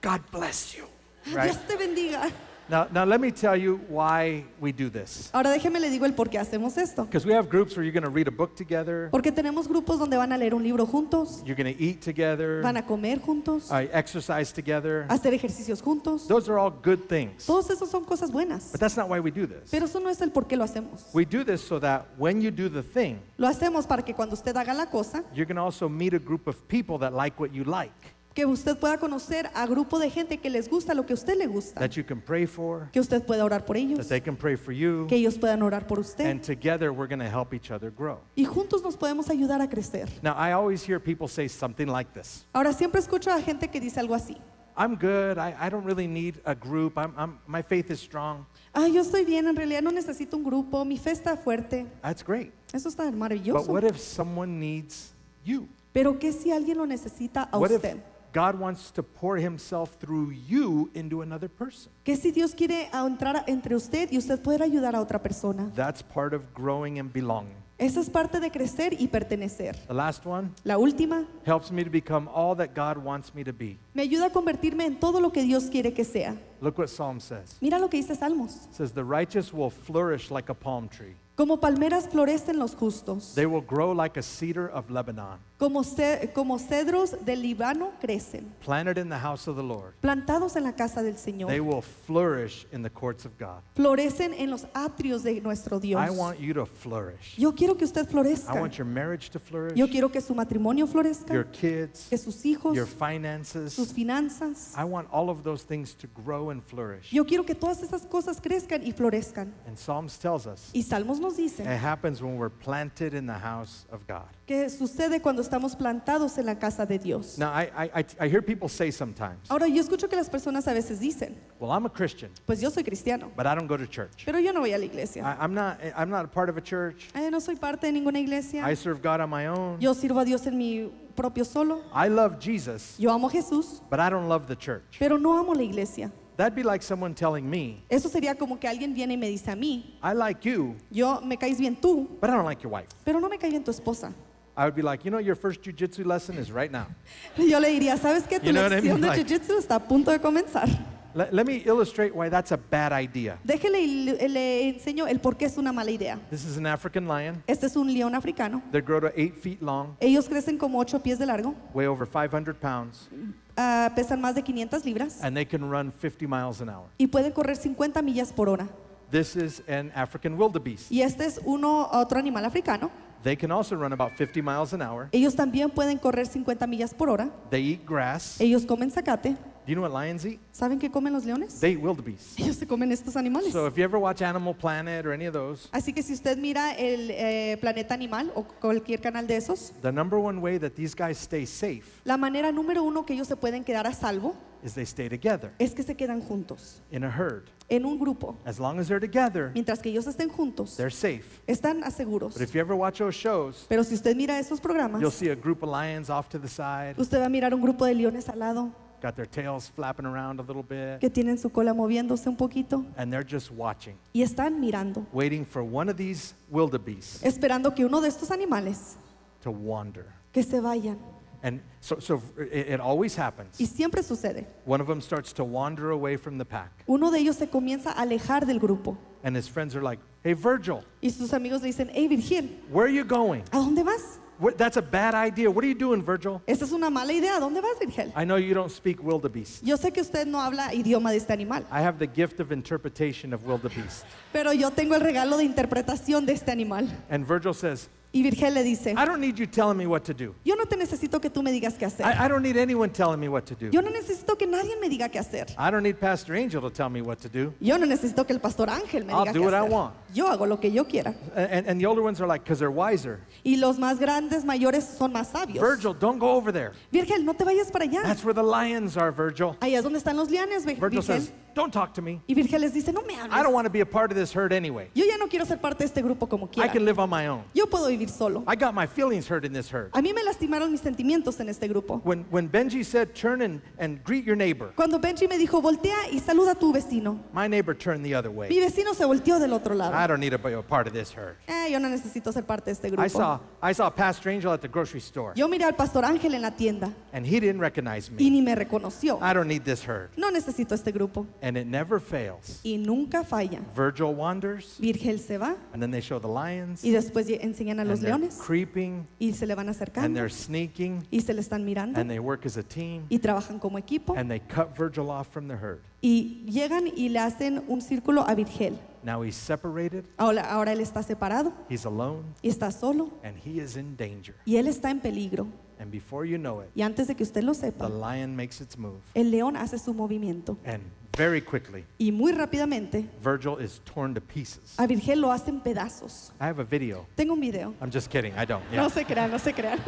God 0.00 0.22
bless 0.32 0.74
you. 0.74 0.86
Right? 1.34 1.50
Dios 1.52 1.58
te 1.68 1.76
bendiga. 1.76 2.32
Now, 2.70 2.86
now 2.92 3.04
let 3.04 3.20
me 3.20 3.32
tell 3.32 3.56
you 3.56 3.80
why 3.88 4.44
we 4.60 4.70
do 4.70 4.88
this. 4.88 5.28
Ahora 5.32 5.50
déjeme 5.50 5.80
le 5.80 5.90
digo 5.90 6.06
el 6.06 6.12
por 6.12 6.28
qué 6.28 6.38
hacemos 6.38 6.78
esto. 6.78 7.04
Because 7.04 7.26
we 7.26 7.34
have 7.34 7.48
groups 7.48 7.76
where 7.76 7.82
you're 7.84 7.92
going 7.92 8.04
to 8.04 8.10
read 8.10 8.28
a 8.28 8.30
book 8.30 8.54
together, 8.54 9.08
Porque 9.10 9.32
tenemos 9.32 9.66
grupos 9.66 9.98
donde 9.98 10.16
van 10.16 10.30
a 10.32 10.38
leer 10.38 10.54
un 10.54 10.62
libro 10.62 10.86
juntos, 10.86 11.42
you're 11.44 11.56
going 11.60 11.74
to 11.74 11.82
eat 11.82 12.00
together, 12.00 12.62
van 12.62 12.76
a 12.76 12.86
comer 12.86 13.18
juntos, 13.18 13.72
uh, 13.72 13.88
exercise 13.92 14.52
together. 14.52 15.04
hacer 15.08 15.34
ejercicios 15.34 15.82
juntos. 15.82 16.28
Those 16.28 16.48
are 16.48 16.58
all 16.58 16.70
good 16.70 17.08
things. 17.08 17.44
Todos 17.44 17.68
esos 17.70 17.88
son 17.90 18.04
cosas 18.04 18.30
buenas. 18.30 18.70
But 18.70 18.80
that's 18.80 18.96
not 18.96 19.08
why 19.08 19.18
we 19.18 19.32
do 19.32 19.48
this. 19.48 19.68
Pero 19.70 19.86
eso 19.86 19.98
no 19.98 20.08
es 20.08 20.20
el 20.20 20.30
por 20.30 20.46
qué 20.46 20.56
lo 20.56 20.64
hacemos. 20.64 21.12
We 21.12 21.24
do 21.24 21.42
this 21.42 21.60
so 21.60 21.80
that 21.80 22.06
when 22.18 22.40
you 22.40 22.52
do 22.52 22.68
the 22.68 22.84
thing, 22.84 23.18
Lo 23.36 23.48
hacemos 23.48 23.84
para 23.86 24.04
que 24.04 24.14
cuando 24.14 24.34
usted 24.34 24.56
haga 24.56 24.74
la 24.74 24.86
cosa, 24.86 25.24
you're 25.34 25.44
going 25.44 25.56
to 25.56 25.62
also 25.62 25.88
meet 25.88 26.14
a 26.14 26.20
group 26.20 26.46
of 26.46 26.56
people 26.68 26.98
that 26.98 27.12
like 27.12 27.40
what 27.40 27.52
you 27.52 27.64
like, 27.64 27.90
que 28.34 28.46
usted 28.46 28.78
pueda 28.78 28.96
conocer 28.98 29.50
a 29.54 29.66
grupo 29.66 29.98
de 29.98 30.08
gente 30.08 30.38
que 30.38 30.48
les 30.48 30.68
gusta 30.68 30.94
lo 30.94 31.04
que 31.04 31.12
a 31.12 31.14
usted 31.14 31.36
le 31.36 31.46
gusta, 31.46 31.80
that 31.80 31.96
you 31.96 32.04
can 32.04 32.20
pray 32.20 32.46
for, 32.46 32.88
que 32.92 33.00
usted 33.00 33.22
pueda 33.24 33.44
orar 33.44 33.64
por 33.64 33.76
that 33.76 33.82
ellos, 33.82 34.08
they 34.08 34.20
can 34.20 34.36
pray 34.36 34.56
for 34.56 34.72
you, 34.72 35.06
que 35.08 35.16
ellos 35.16 35.36
puedan 35.36 35.62
orar 35.62 35.86
por 35.86 35.98
usted. 35.98 36.26
and 36.26 36.42
together 36.42 36.92
we're 36.92 37.08
going 37.08 37.18
to 37.18 37.28
help 37.28 37.52
each 37.52 37.70
other 37.70 37.90
grow. 37.90 38.18
Y 38.36 38.44
juntos 38.44 38.82
nos 38.82 38.96
podemos 38.96 39.28
ayudar 39.30 39.60
a 39.60 39.68
crecer. 39.68 40.08
Now, 40.22 40.34
I 40.36 40.52
always 40.52 40.82
hear 40.82 41.00
people 41.00 41.28
say 41.28 41.48
something 41.48 41.86
like 41.88 42.12
this 42.12 42.46
Ahora 42.52 42.72
siempre 42.72 43.00
escucho 43.00 43.30
a 43.30 43.40
gente 43.40 43.68
que 43.68 43.80
dice 43.80 43.98
algo 43.98 44.14
así. 44.14 44.36
I'm 44.76 44.94
good. 44.94 45.36
I, 45.36 45.54
I 45.60 45.68
don't 45.68 45.84
really 45.84 46.06
need 46.06 46.40
a 46.46 46.54
group. 46.54 46.96
I'm, 46.96 47.12
I'm, 47.18 47.38
my 47.46 47.60
faith 47.60 47.90
is 47.90 48.00
strong. 48.00 48.46
Ah, 48.72 48.86
yo 48.86 49.02
estoy 49.02 49.24
bien, 49.26 49.46
en 49.48 49.56
realidad 49.56 49.82
no 49.82 49.90
necesito 49.90 50.36
un 50.36 50.44
grupo, 50.44 50.84
mi 50.84 50.96
fe 50.96 51.10
está 51.10 51.36
fuerte. 51.36 51.86
That's 52.00 52.22
great. 52.22 52.52
Eso 52.72 52.88
está 52.88 53.04
But 53.10 53.14
maravilloso. 53.14 53.66
what 53.68 53.82
if 53.84 53.98
someone 53.98 54.58
needs 54.60 55.12
you? 55.44 55.68
Pero 55.92 56.18
¿qué 56.18 56.32
si 56.32 56.52
alguien 56.52 56.78
lo 56.78 56.86
necesita 56.86 57.48
a 57.50 57.58
What 57.58 57.72
if 57.72 57.76
usted? 57.78 58.00
God 58.32 58.58
wants 58.58 58.90
to 58.92 59.02
pour 59.02 59.36
himself 59.38 59.96
through 60.00 60.32
you 60.48 60.90
into 60.94 61.22
another 61.22 61.48
person? 61.48 61.90
¿Qué 62.04 62.16
si 62.16 62.30
Dios 62.32 62.54
quiere 62.54 62.88
entrar 62.92 63.44
entre 63.46 63.74
usted 63.74 64.10
y 64.12 64.18
usted 64.18 64.40
poder 64.42 64.62
ayudar 64.62 64.94
a 64.94 65.00
otra 65.00 65.20
persona? 65.22 65.70
That's 65.74 66.02
part 66.02 66.32
of 66.34 66.42
growing 66.54 66.98
and 66.98 67.12
belonging. 67.12 67.56
Esa 67.78 68.00
es 68.00 68.10
parte 68.10 68.40
de 68.40 68.50
crecer 68.50 68.92
y 69.00 69.06
pertenecer. 69.08 69.74
The 69.86 69.94
last 69.94 70.26
one 70.26 70.50
La 70.64 70.76
última, 70.76 71.24
helps 71.46 71.72
me 71.72 71.82
to 71.82 71.88
become 71.90 72.28
all 72.28 72.54
that 72.56 72.74
God 72.74 72.98
wants 72.98 73.34
me 73.34 73.42
to 73.42 73.54
be. 73.54 73.78
me 73.94 74.02
ayuda 74.02 74.26
a 74.26 74.30
convertirme 74.30 74.84
en 74.84 74.96
todo 75.00 75.18
lo 75.18 75.30
que 75.32 75.42
Dios 75.42 75.70
quiere 75.70 75.94
que 75.94 76.04
sea. 76.04 76.36
Look 76.60 76.76
what 76.78 76.88
Psalm 76.88 77.20
says. 77.20 77.56
Mira 77.62 77.78
lo 77.78 77.88
que 77.88 77.96
dice 77.98 78.14
Salmos. 78.16 78.66
It 78.66 78.74
says, 78.74 78.92
The 78.92 79.02
righteous 79.02 79.50
will 79.54 79.70
flourish 79.70 80.30
like 80.30 80.50
a 80.50 80.54
palm 80.54 80.88
tree. 80.90 81.14
Como 81.36 81.56
palmeras 81.56 82.06
florecen 82.06 82.58
los 82.58 82.74
justos, 82.74 83.34
They 83.34 83.46
will 83.46 83.62
grow 83.62 83.92
like 83.92 84.18
a 84.18 84.22
cedar 84.22 84.68
of 84.68 84.90
Lebanon, 84.90 85.38
como, 85.60 85.84
ce- 85.84 86.30
como 86.34 86.58
cedros 86.58 87.14
del 87.24 87.42
Líbano 87.42 87.92
crecen, 88.00 88.50
planted 88.64 88.96
in 88.98 89.08
the 89.10 89.18
house 89.18 89.46
of 89.46 89.56
the 89.56 89.62
Lord. 89.62 89.92
plantados 90.00 90.56
en 90.56 90.64
la 90.64 90.72
casa 90.72 91.02
del 91.02 91.14
They 91.16 91.32
Señor, 91.34 91.60
will 91.60 91.82
flourish 91.82 92.66
in 92.72 92.82
the 92.82 92.88
courts 92.90 93.26
of 93.26 93.38
God. 93.38 93.60
florecen 93.76 94.32
en 94.34 94.50
los 94.50 94.66
atrios 94.74 95.22
de 95.22 95.40
nuestro 95.42 95.78
Dios. 95.78 96.00
I 96.00 96.10
want 96.10 96.40
you 96.40 96.54
to 96.54 96.64
flourish. 96.64 97.36
Yo 97.36 97.52
quiero 97.54 97.76
que 97.76 97.84
usted 97.84 98.06
I 98.08 98.10
florezca. 98.10 98.54
want 98.58 98.78
your 98.78 98.86
marriage 98.86 99.28
to 99.30 99.38
flourish, 99.38 99.76
Yo 99.76 99.86
quiero 99.86 100.08
que 100.10 100.20
su 100.22 100.34
matrimonio 100.34 100.86
florezca, 100.86 101.34
your 101.34 101.44
kids, 101.44 102.06
que 102.08 102.16
sus 102.16 102.42
hijos, 102.46 102.74
your 102.74 102.86
sus 102.86 102.94
finances. 102.96 103.92
finanzas. 103.92 104.74
I 104.76 104.84
want 104.84 105.08
all 105.12 105.28
of 105.28 105.42
those 105.44 105.62
things 105.62 105.92
to 105.98 106.06
grow 106.08 106.48
and 106.50 106.62
flourish. 106.62 107.12
Yo 107.12 107.24
quiero 107.26 107.44
que 107.44 107.54
todas 107.54 107.82
esas 107.82 108.06
cosas 108.06 108.40
crezcan 108.40 108.82
y 108.82 108.92
florezcan. 108.92 109.52
And 109.66 109.76
Psalms 109.76 110.18
tells 110.18 110.46
us 110.46 110.70
Y 110.72 110.80
Salmos 110.82 111.20
nos 111.20 111.36
dice 111.36 111.60
it 111.60 111.66
happens 111.66 112.22
when 112.22 112.38
we're 112.38 112.48
planted 112.48 113.12
in 113.12 113.26
the 113.26 113.38
house 113.38 113.84
of 113.92 114.06
God. 114.08 114.24
que 114.46 114.68
sucede 114.70 115.20
cuando 115.20 115.42
estamos 115.50 115.74
plantados 115.74 116.38
en 116.38 116.46
la 116.46 116.54
casa 116.54 116.86
de 116.86 116.96
Dios. 116.96 117.36
Now, 117.36 117.50
I, 117.52 118.04
I, 118.20 118.28
hear 118.28 118.40
people 118.40 118.68
say 118.68 118.92
sometimes, 118.92 119.50
Ahora, 119.50 119.66
yo 119.66 119.82
escucho 119.82 120.08
que 120.08 120.16
las 120.16 120.30
personas 120.30 120.68
a 120.68 120.72
veces 120.72 121.00
dicen, 121.00 121.34
well, 121.58 121.72
I'm 121.72 121.86
a 121.86 121.90
Christian, 121.90 122.30
pues 122.46 122.60
yo 122.60 122.70
soy 122.70 122.84
cristiano, 122.84 123.32
but 123.36 123.46
I 123.46 123.56
don't 123.56 123.66
go 123.66 123.76
to 123.76 123.86
church. 123.86 124.24
pero 124.24 124.38
yo 124.38 124.52
no 124.52 124.60
voy 124.60 124.72
a 124.72 124.78
la 124.78 124.84
iglesia. 124.84 125.24
I, 125.24 125.42
I'm, 125.42 125.52
not, 125.52 125.80
I'm 125.96 126.08
not 126.08 126.24
a 126.24 126.28
part 126.28 126.48
of 126.48 126.56
a 126.56 126.60
church. 126.60 127.08
Eh, 127.16 127.28
no 127.30 127.40
soy 127.40 127.56
parte 127.56 127.82
de 127.82 127.92
ninguna 127.92 128.20
iglesia. 128.20 128.62
I 128.64 128.74
serve 128.74 129.02
God 129.02 129.20
on 129.20 129.28
my 129.28 129.48
own. 129.48 129.80
Yo 129.80 129.92
sirvo 129.92 130.20
a 130.20 130.24
Dios 130.24 130.46
en 130.46 130.56
mi 130.56 130.88
propio 131.16 131.44
solo. 131.44 131.82
I 131.92 132.06
love 132.06 132.38
Jesus, 132.38 132.94
Yo 132.96 133.10
amo 133.10 133.26
a 133.26 133.32
Jesús, 133.32 133.80
but 133.90 133.98
I 133.98 134.08
don't 134.08 134.28
love 134.28 134.46
the 134.46 134.56
church. 134.56 134.98
pero 135.00 135.16
no 135.18 135.36
amo 135.36 135.52
la 135.52 135.62
iglesia. 135.62 136.12
That'd 136.36 136.54
be 136.54 136.62
like 136.62 136.82
someone 136.82 137.14
telling 137.14 137.50
me, 137.50 137.84
Eso 137.90 138.08
sería 138.08 138.38
como 138.38 138.56
que 138.58 138.68
alguien 138.68 138.94
viene 138.94 139.14
y 139.14 139.16
me 139.16 139.28
dice 139.28 139.50
a 139.50 139.56
mí, 139.56 139.98
I 140.00 140.12
like 140.12 140.48
you, 140.48 140.76
yo 140.90 141.20
me 141.20 141.36
caes 141.36 141.58
bien 141.58 141.76
tú, 141.76 142.08
but 142.20 142.30
I 142.30 142.34
don't 142.34 142.46
like 142.46 142.62
your 142.62 142.72
wife. 142.72 142.88
pero 143.04 143.18
no 143.18 143.28
me 143.28 143.36
cae 143.36 143.50
bien 143.50 143.64
tu 143.64 143.72
esposa. 143.72 144.14
I 144.56 144.64
would 144.64 144.74
be 144.74 144.82
like, 144.82 145.04
you 145.04 145.10
know, 145.10 145.18
your 145.20 145.36
first 145.36 145.62
jujitsu 145.62 146.04
lesson 146.04 146.36
is 146.36 146.50
right 146.52 146.70
now. 146.70 146.86
Yo 147.36 147.58
le 147.58 147.68
diría, 147.68 147.96
¿sabes 147.96 148.26
qué? 148.26 148.38
Tu 148.40 148.46
You 148.46 148.52
know 148.52 148.62
what 148.62 148.72
I 148.72 148.80
lección 148.80 149.00
mean? 149.00 149.00
de 149.02 149.06
Like- 149.08 149.26
jiu-jitsu 149.26 149.58
está 149.58 149.76
a 149.76 149.80
punto 149.80 150.10
de 150.10 150.18
comenzar. 150.18 150.68
Let, 151.12 151.32
let 151.32 151.44
me 151.44 151.56
illustrate 151.66 152.14
why 152.14 152.28
that's 152.28 152.52
a 152.52 152.56
bad 152.56 152.92
idea. 152.92 153.36
Déjele 153.44 154.28
le, 154.28 154.68
enseño 154.68 155.08
el 155.08 155.18
por 155.18 155.34
qué 155.36 155.46
es 155.46 155.56
una 155.58 155.72
mala 155.72 155.90
idea. 155.90 156.20
This 156.30 156.44
is 156.44 156.56
an 156.56 156.66
African 156.66 157.08
lion. 157.08 157.42
Este 157.48 157.64
es 157.66 157.74
un 157.74 157.92
león 157.92 158.14
africano. 158.14 158.62
They 158.70 158.80
grow 158.80 159.00
to 159.00 159.10
eight 159.20 159.34
feet 159.36 159.60
long, 159.60 159.96
Ellos 160.00 160.28
crecen 160.28 160.56
como 160.56 160.78
8 160.78 161.00
pies 161.02 161.18
de 161.18 161.26
largo, 161.26 161.54
weigh 161.74 161.88
over 161.88 162.06
500 162.06 162.54
pounds, 162.60 163.08
ah, 163.56 163.90
pesan 163.96 164.20
más 164.20 164.36
de 164.36 164.42
500 164.42 164.84
libras 164.84 165.18
and 165.24 165.34
they 165.36 165.44
can 165.44 165.68
run 165.68 165.90
50 165.90 166.28
miles 166.28 166.60
an 166.60 166.68
hour. 166.68 166.86
y 166.96 167.08
pueden 167.08 167.32
correr 167.32 167.56
50 167.56 168.00
millas 168.02 168.32
por 168.32 168.48
hora. 168.48 168.68
This 169.10 169.34
is 169.34 169.62
an 169.66 169.90
African 169.96 170.36
wildebeest. 170.38 170.92
Y 170.92 171.02
este 171.02 171.24
es 171.24 171.40
uno, 171.44 171.88
otro 171.90 172.20
animal 172.20 172.44
africano. 172.44 172.88
They 173.22 173.36
can 173.36 173.50
also 173.50 173.76
run 173.76 173.92
about 173.92 174.12
50 174.16 174.40
miles 174.40 174.72
an 174.72 174.80
hour. 174.82 175.08
Ellos 175.12 175.34
también 175.34 175.70
pueden 175.70 175.98
correr 175.98 176.26
50 176.26 176.66
millas 176.66 176.94
por 176.94 177.10
hora. 177.10 177.30
They 177.50 177.60
eat 177.60 177.84
grass. 177.86 178.40
Ellos 178.40 178.64
comen 178.64 178.90
zacate. 178.90 179.36
Do 179.66 179.72
you 179.72 179.74
know 179.74 179.82
what 179.82 179.92
lions 179.92 180.24
eat? 180.24 180.40
¿Saben 180.52 180.78
qué 180.78 180.90
comen 180.90 181.12
los 181.12 181.24
leones? 181.26 181.60
They 181.60 181.72
eat 181.72 181.80
wildebeest. 181.80 182.40
Ellos 182.40 182.56
se 182.56 182.66
comen 182.66 182.90
estos 182.92 183.14
animales. 183.16 183.52
So 183.52 183.66
if 183.66 183.76
you 183.76 183.84
ever 183.84 183.98
watch 183.98 184.22
Animal 184.22 184.54
Planet 184.54 185.04
or 185.04 185.12
any 185.12 185.26
of 185.26 185.34
those, 185.34 185.68
Así 185.70 185.92
que 185.92 186.02
si 186.02 186.14
usted 186.14 186.38
mira 186.38 186.72
el 186.72 187.10
eh, 187.10 187.58
Planeta 187.60 187.92
Animal 187.94 188.32
o 188.34 188.44
cualquier 188.44 189.00
canal 189.00 189.26
de 189.26 189.36
esos, 189.36 189.72
the 189.82 189.92
number 189.92 190.18
one 190.18 190.40
way 190.40 190.58
that 190.58 190.74
these 190.74 190.94
guys 190.94 191.18
stay 191.18 191.44
safe 191.44 192.00
la 192.04 192.16
manera 192.16 192.50
número 192.52 192.82
uno 192.82 193.04
que 193.04 193.12
ellos 193.14 193.28
se 193.28 193.36
pueden 193.36 193.64
quedar 193.64 193.86
a 193.86 193.92
salvo 193.92 194.34
is 194.62 194.74
they 194.74 194.84
stay 194.84 195.08
together 195.08 195.52
es 195.58 195.74
que 195.74 195.82
se 195.82 195.94
quedan 195.94 196.20
juntos, 196.22 196.80
in 196.90 197.04
a 197.04 197.10
herd. 197.10 197.50
en 197.68 197.84
un 197.84 197.98
grupo. 197.98 198.36
As 198.44 198.58
long 198.58 198.78
as 198.78 198.88
they're 198.88 199.00
together, 199.00 199.50
Mientras 199.54 199.80
que 199.80 199.90
ellos 199.90 200.06
estén 200.06 200.28
juntos, 200.30 200.76
they're 200.76 200.90
safe. 200.90 201.40
están 201.46 201.82
aseguros. 201.84 202.34
But 202.34 202.42
if 202.42 202.54
you 202.54 202.60
ever 202.60 202.74
watch 202.74 202.98
those 202.98 203.14
shows, 203.14 203.66
Pero 203.68 203.82
si 203.82 203.94
usted 203.94 204.16
mira 204.16 204.38
esos 204.38 204.60
programas, 204.60 205.00
you'll 205.00 205.10
see 205.10 205.30
a 205.30 205.36
group 205.36 205.62
of 205.62 205.68
lions 205.68 206.10
off 206.10 206.28
to 206.30 206.38
the 206.38 206.48
side, 206.48 206.94
usted 206.98 207.18
va 207.18 207.26
a 207.26 207.28
mirar 207.28 207.54
un 207.54 207.60
grupo 207.60 207.86
de 207.86 207.94
leones 207.94 208.28
al 208.28 208.38
lado 208.38 208.72
got 209.00 209.16
their 209.16 209.24
tails 209.26 209.66
flapping 209.74 210.04
around 210.04 210.40
a 210.40 210.42
little 210.42 210.62
bit, 210.62 211.00
que 211.00 211.08
tienen 211.08 211.38
su 211.38 211.48
cola 211.48 211.72
moviéndose 211.72 212.28
un 212.28 212.36
poquito 212.36 212.84
and 212.96 213.10
they're 213.10 213.26
just 213.26 213.50
watching, 213.50 213.96
y 214.12 214.22
están 214.22 214.60
mirando, 214.60 215.06
waiting 215.12 215.44
for 215.44 215.62
one 215.62 215.88
of 215.88 215.96
these 215.96 216.34
wildebeests 216.50 217.22
esperando 217.24 217.74
que 217.74 217.84
uno 217.84 218.00
de 218.00 218.08
estos 218.08 218.30
animales 218.30 218.96
to 219.40 219.50
wander. 219.50 220.06
que 220.32 220.42
se 220.42 220.60
vayan. 220.60 220.98
And 221.42 221.60
so, 221.80 221.98
so 221.98 222.22
it, 222.38 222.68
it 222.74 222.80
always 222.80 223.16
happens. 223.16 223.58
Y 223.58 223.66
siempre 223.66 224.02
sucede. 224.02 224.46
One 224.64 224.80
of 224.80 224.86
them 224.86 225.00
starts 225.00 225.32
to 225.34 225.44
wander 225.44 225.90
away 225.90 226.16
from 226.16 226.38
the 226.38 226.44
pack, 226.44 226.70
Uno 226.86 227.10
de 227.10 227.18
ellos 227.18 227.36
se 227.36 227.46
comienza 227.46 227.90
a 227.92 228.02
alejar 228.02 228.46
del 228.46 228.58
grupo 228.58 228.96
and 229.22 229.36
his 229.36 229.48
friends 229.48 229.74
are 229.76 229.82
like, 229.82 230.00
"Hey, 230.22 230.34
Virgil, 230.34 230.82
y 231.02 231.08
sus 231.10 231.32
amigos 231.32 231.62
le 231.62 231.68
dicen, 231.68 231.90
hey 231.92 232.08
Virgil, 232.08 232.48
where 232.70 232.86
are 232.86 232.92
you 232.92 233.04
going? 233.04 233.42
¿a 233.52 233.56
dónde 233.58 233.84
vas? 233.84 234.18
What, 234.38 234.56
that's 234.56 234.78
a 234.78 234.82
bad 234.82 235.14
idea. 235.14 235.50
What 235.50 235.64
are 235.64 235.68
you 235.68 235.74
doing, 235.74 236.02
Virgil? 236.02 236.40
Esta 236.46 236.64
es 236.64 236.72
una 236.72 236.88
mala 236.88 237.12
idea, 237.12 237.38
dónde 237.38 237.60
vas 237.60 237.78
Virgil? 237.78 238.10
I 238.16 238.24
know 238.24 238.36
you 238.36 238.54
don't 238.54 238.70
speak 238.70 239.02
wildebeest. 239.02 239.62
Yo 239.62 239.76
sé 239.76 239.92
que 239.92 240.00
usted 240.00 240.26
no 240.26 240.40
habla 240.40 240.72
idioma 240.72 241.10
de 241.10 241.18
este 241.18 241.30
animal, 241.32 241.66
I 241.70 241.82
have 241.82 241.98
the 241.98 242.06
gift 242.06 242.40
of 242.40 242.50
interpretation 242.50 243.34
of 243.34 243.46
wildebeest. 243.46 244.04
pero 244.32 244.52
yo 244.52 244.70
tengo 244.70 244.94
el 244.94 245.02
regalo 245.02 245.36
de 245.36 245.44
interpretación 245.44 246.24
de 246.24 246.32
este 246.32 246.50
animal. 246.50 246.88
And 247.10 247.26
Virgil 247.26 247.52
says, 247.52 247.90
Y 248.12 248.22
Virgil 248.24 248.52
le 248.54 248.64
dice, 248.64 248.90
I 248.96 249.04
don't 249.06 249.20
need 249.20 249.36
you 249.38 249.46
telling 249.46 249.76
me 249.78 249.86
what 249.86 250.00
to 250.06 250.12
do. 250.12 250.34
yo 250.44 250.56
no 250.56 250.64
te 250.64 250.76
necesito 250.76 251.20
que 251.20 251.30
tú 251.30 251.44
me 251.44 251.52
digas 251.52 251.74
qué 251.78 251.86
hacer. 251.86 252.04
I, 252.04 252.24
I 252.24 252.28
don't 252.28 252.42
need 252.42 252.56
anyone 252.56 252.90
telling 252.90 253.20
me 253.20 253.28
what 253.28 253.42
to 253.46 253.54
do. 253.54 253.70
Yo 253.70 253.80
no 253.82 253.88
necesito 253.90 254.36
que 254.36 254.48
nadie 254.48 254.74
me 254.80 254.88
diga 254.88 255.08
qué 255.08 255.20
hacer. 255.20 255.46
I 255.56 255.70
don't 255.70 255.84
need 255.84 256.00
Pastor 256.00 256.34
Angel 256.34 256.60
to 256.60 256.70
tell 256.70 256.88
me 256.90 257.02
what 257.02 257.20
to 257.20 257.28
do. 257.28 257.54
Yo 257.60 257.76
no 257.78 257.86
necesito 257.86 258.26
que 258.26 258.32
el 258.34 258.40
pastor 258.40 258.68
Ángel 258.68 259.04
me 259.04 259.12
I'll 259.12 259.24
diga 259.26 259.32
do 259.34 259.40
qué 259.40 259.44
what 259.44 259.54
I 259.54 259.58
hacer. 259.60 259.70
want. 259.70 259.94
Yo 260.12 260.26
hago 260.26 260.44
lo 260.48 260.56
que 260.58 260.72
yo 260.72 260.84
quiera. 260.84 261.14
And, 261.36 261.68
and 261.68 261.80
the 261.80 261.86
older 261.86 262.02
ones 262.02 262.20
are 262.20 262.26
like, 262.26 262.42
because 262.42 262.58
they're 262.58 262.72
wiser. 262.72 263.20
Y 263.44 263.54
los 263.58 263.78
más 263.78 264.00
grandes, 264.00 264.44
mayores, 264.44 264.82
son 264.82 265.12
más 265.12 265.28
sabios. 265.30 265.60
Virgil, 265.60 265.94
don't 265.94 266.18
go 266.18 266.32
over 266.32 266.50
there. 266.50 266.72
Virgil, 266.90 267.24
no 267.24 267.32
te 267.34 267.44
vayas 267.44 267.70
para 267.70 267.84
allá. 267.84 268.02
That's 268.02 268.24
where 268.24 268.34
the 268.34 268.42
lions 268.42 268.96
are, 268.96 269.12
Virgil. 269.12 269.56
Ahí 269.60 269.76
es 269.76 269.84
donde 269.84 269.98
están 270.00 270.16
los 270.16 270.28
leones, 270.30 270.64
Vir- 270.66 270.80
Virgil 270.80 271.00
Virgil. 271.00 271.02
says, 271.04 271.32
don't 271.54 271.72
talk 271.72 271.92
to 271.94 272.02
me. 272.02 272.20
Y 272.28 272.34
Virgil 272.34 272.60
les 272.60 272.72
dice, 272.72 272.92
no 272.92 273.02
me 273.02 273.14
I 273.14 273.18
don't 273.26 273.32
hables. 273.32 273.52
want 273.54 273.64
to 273.66 273.70
be 273.70 273.80
a 273.80 273.86
part 273.86 274.10
of 274.10 274.16
this 274.16 274.32
herd 274.32 274.52
anyway. 274.52 274.88
Yo 274.94 275.04
ya 275.04 275.16
no 275.16 275.26
quiero 275.28 275.44
ser 275.44 275.58
parte 275.58 275.78
de 275.80 275.86
este 275.86 276.02
grupo 276.02 276.28
como 276.28 276.46
I 276.46 276.48
quiera. 276.54 276.72
can 276.72 276.84
live 276.84 276.98
on 276.98 277.10
my 277.10 277.26
own. 277.28 277.42
Yo 277.54 277.66
puedo 277.66 277.88
vivir 277.88 278.08
solo. 278.08 278.42
I 278.46 278.56
got 278.56 278.74
my 278.74 278.86
feelings 278.86 279.26
hurt 279.28 279.44
in 279.44 279.52
this 279.52 279.68
herd. 279.70 279.90
A 279.94 280.00
mí 280.02 280.12
me 280.14 280.22
lastimaron 280.22 280.70
mis 280.70 280.80
sentimientos 280.80 281.38
en 281.40 281.48
este 281.48 281.68
grupo. 281.68 282.00
When, 282.04 282.24
when 282.30 282.48
Benji 282.48 282.84
said, 282.84 283.14
turn 283.14 283.42
and, 283.42 283.60
and 283.78 284.02
greet 284.04 284.24
your 284.24 284.36
neighbor, 284.36 284.72
Cuando 284.76 284.98
Benji 284.98 285.28
me 285.28 285.38
dijo, 285.38 285.60
voltea 285.60 286.08
y 286.12 286.18
saluda 286.20 286.52
a 286.52 286.54
tu 286.54 286.72
vecino. 286.72 287.18
my 287.32 287.46
neighbor 287.48 287.74
turned 287.74 288.04
the 288.04 288.14
other 288.14 288.30
Mi 288.30 288.36
way. 288.36 288.48
vecino 288.60 288.94
se 288.94 289.04
volteó 289.04 289.38
del 289.38 289.52
otro 289.52 289.74
I 289.74 289.78
lado. 289.78 290.08
don't 290.08 290.20
need 290.20 290.30
to 290.32 290.38
be 290.38 290.52
a 290.52 290.62
part 290.62 290.86
of 290.86 290.92
this 290.92 291.10
herd. 291.12 291.36
Eh, 291.48 291.70
yo 291.70 291.78
no 291.78 291.88
necesito 291.88 292.32
ser 292.32 292.42
parte 292.44 292.66
de 292.66 292.72
este 292.72 292.86
I 292.88 292.90
grupo. 292.90 293.08
saw, 293.08 293.38
I 293.62 293.72
saw 293.72 293.90
Pastor 293.90 294.30
Angel 294.30 294.52
at 294.52 294.60
the 294.60 294.68
grocery 294.68 295.00
store, 295.00 295.32
Yo 295.36 295.48
miré 295.48 295.64
al 295.64 295.74
pastor 295.74 296.04
Ángel 296.04 296.34
en 296.34 296.42
la 296.42 296.50
tienda 296.50 296.92
and 297.12 297.26
he 297.26 297.40
didn't 297.40 297.60
recognize 297.60 298.08
y 298.18 298.24
me. 298.24 298.30
ni 298.30 298.40
me 298.40 298.54
reconoció. 298.54 299.18
I 299.22 299.32
don't 299.32 299.48
need 299.48 299.64
this 299.64 299.82
herd. 299.82 300.10
No 300.16 300.30
necesito 300.30 300.74
este 300.74 300.92
grupo. 300.92 301.26
And 301.42 301.56
it 301.56 301.66
never 301.66 301.98
fails. 302.00 302.60
y 302.62 302.76
nunca 302.76 303.24
falla. 303.24 303.60
Virgil 303.74 304.14
wanders, 304.14 304.76
Virgil 304.78 305.18
se 305.18 305.38
va 305.38 305.56
and 305.72 305.80
then 305.82 305.90
they 305.90 306.00
show 306.00 306.18
the 306.18 306.28
lions, 306.28 306.84
y 306.84 306.90
después 306.90 307.28
enseñan 307.40 307.80
a 307.80 307.84
los 307.84 308.00
and 308.00 308.08
leones 308.08 308.36
creeping, 308.38 309.06
y 309.18 309.32
se 309.32 309.46
le 309.46 309.54
van 309.54 309.68
and 309.68 309.76
acercando 309.76 310.14
they're 310.14 310.28
sneaking, 310.28 311.02
y 311.10 311.20
se 311.20 311.32
le 311.32 311.40
están 311.40 311.64
mirando 311.64 311.98
and 311.98 312.10
they 312.10 312.18
work 312.18 312.44
as 312.44 312.56
a 312.56 312.62
team, 312.62 313.04
y 313.08 313.18
trabajan 313.18 313.58
como 313.58 313.78
equipo 313.78 314.14
and 314.16 314.30
they 314.30 314.40
cut 314.40 314.76
Virgil 314.76 315.10
off 315.10 315.28
from 315.32 315.48
the 315.48 315.56
herd. 315.56 315.80
y 316.02 316.44
llegan 316.46 316.86
y 316.94 317.08
le 317.08 317.18
hacen 317.20 317.62
un 317.68 317.80
círculo 317.80 318.22
a 318.26 318.34
Virgil. 318.34 318.78
Now 319.02 319.22
he's 319.22 319.34
separated, 319.36 320.04
Ahora, 320.18 320.42
ahora 320.42 320.72
él 320.72 320.80
está 320.80 321.02
separado 321.02 321.52
he's 321.70 321.86
alone, 321.86 322.22
y 322.42 322.48
está 322.50 322.70
solo 322.70 323.10
and 323.24 323.34
he 323.38 323.60
is 323.60 323.76
in 323.76 323.96
danger. 323.96 324.34
y 324.44 324.56
él 324.56 324.66
está 324.66 324.90
en 324.90 325.00
peligro. 325.00 325.46
And 325.80 325.90
before 325.90 326.26
you 326.26 326.36
know 326.36 326.60
it, 326.60 326.68
Y 326.74 326.82
antes 326.82 327.08
de 327.08 327.14
que 327.14 327.24
usted 327.24 327.42
lo 327.42 327.54
the 327.54 327.88
lion 327.88 328.36
makes 328.36 328.60
its 328.60 328.76
move, 328.76 329.00
el 329.14 329.30
león 329.30 329.56
hace 329.56 329.78
su 329.78 329.94
movimiento 329.94 330.58
and 330.66 330.82
very 331.16 331.40
quickly, 331.40 331.86
y 331.98 332.10
muy 332.10 332.32
rápidamente 332.32 333.08
Virgil 333.22 333.56
is 333.58 333.80
torn 333.86 334.12
to 334.12 334.20
pieces. 334.20 334.74
a 334.78 334.86
Virgil 334.86 335.22
lo 335.22 335.28
hacen 335.32 335.62
pedazos. 335.62 336.32
I 336.38 336.48
have 336.48 336.58
a 336.60 336.64
video. 336.64 337.06
Tengo 337.16 337.32
un 337.32 337.40
video. 337.40 337.74
I'm 337.80 337.90
just 337.90 338.10
kidding, 338.10 338.34
I 338.36 338.44
don't. 338.44 338.62
Yeah. 338.70 338.82
No 338.82 338.88
se 338.90 339.04
crean, 339.04 339.30
no 339.30 339.38
se 339.38 339.54
crean. 339.54 339.80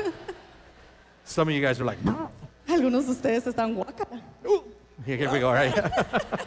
Some 1.25 1.49
of 1.49 1.55
you 1.55 1.61
guys 1.61 1.79
are 1.79 1.85
like, 1.85 1.99
Algunos 2.67 3.05
de 3.05 3.13
ustedes 3.13 3.47
están 3.47 3.75
guacala. 3.75 4.23
here, 5.05 5.19
here 5.19 5.31
we 5.31 5.41
go, 5.41 5.53
right? 5.53 5.75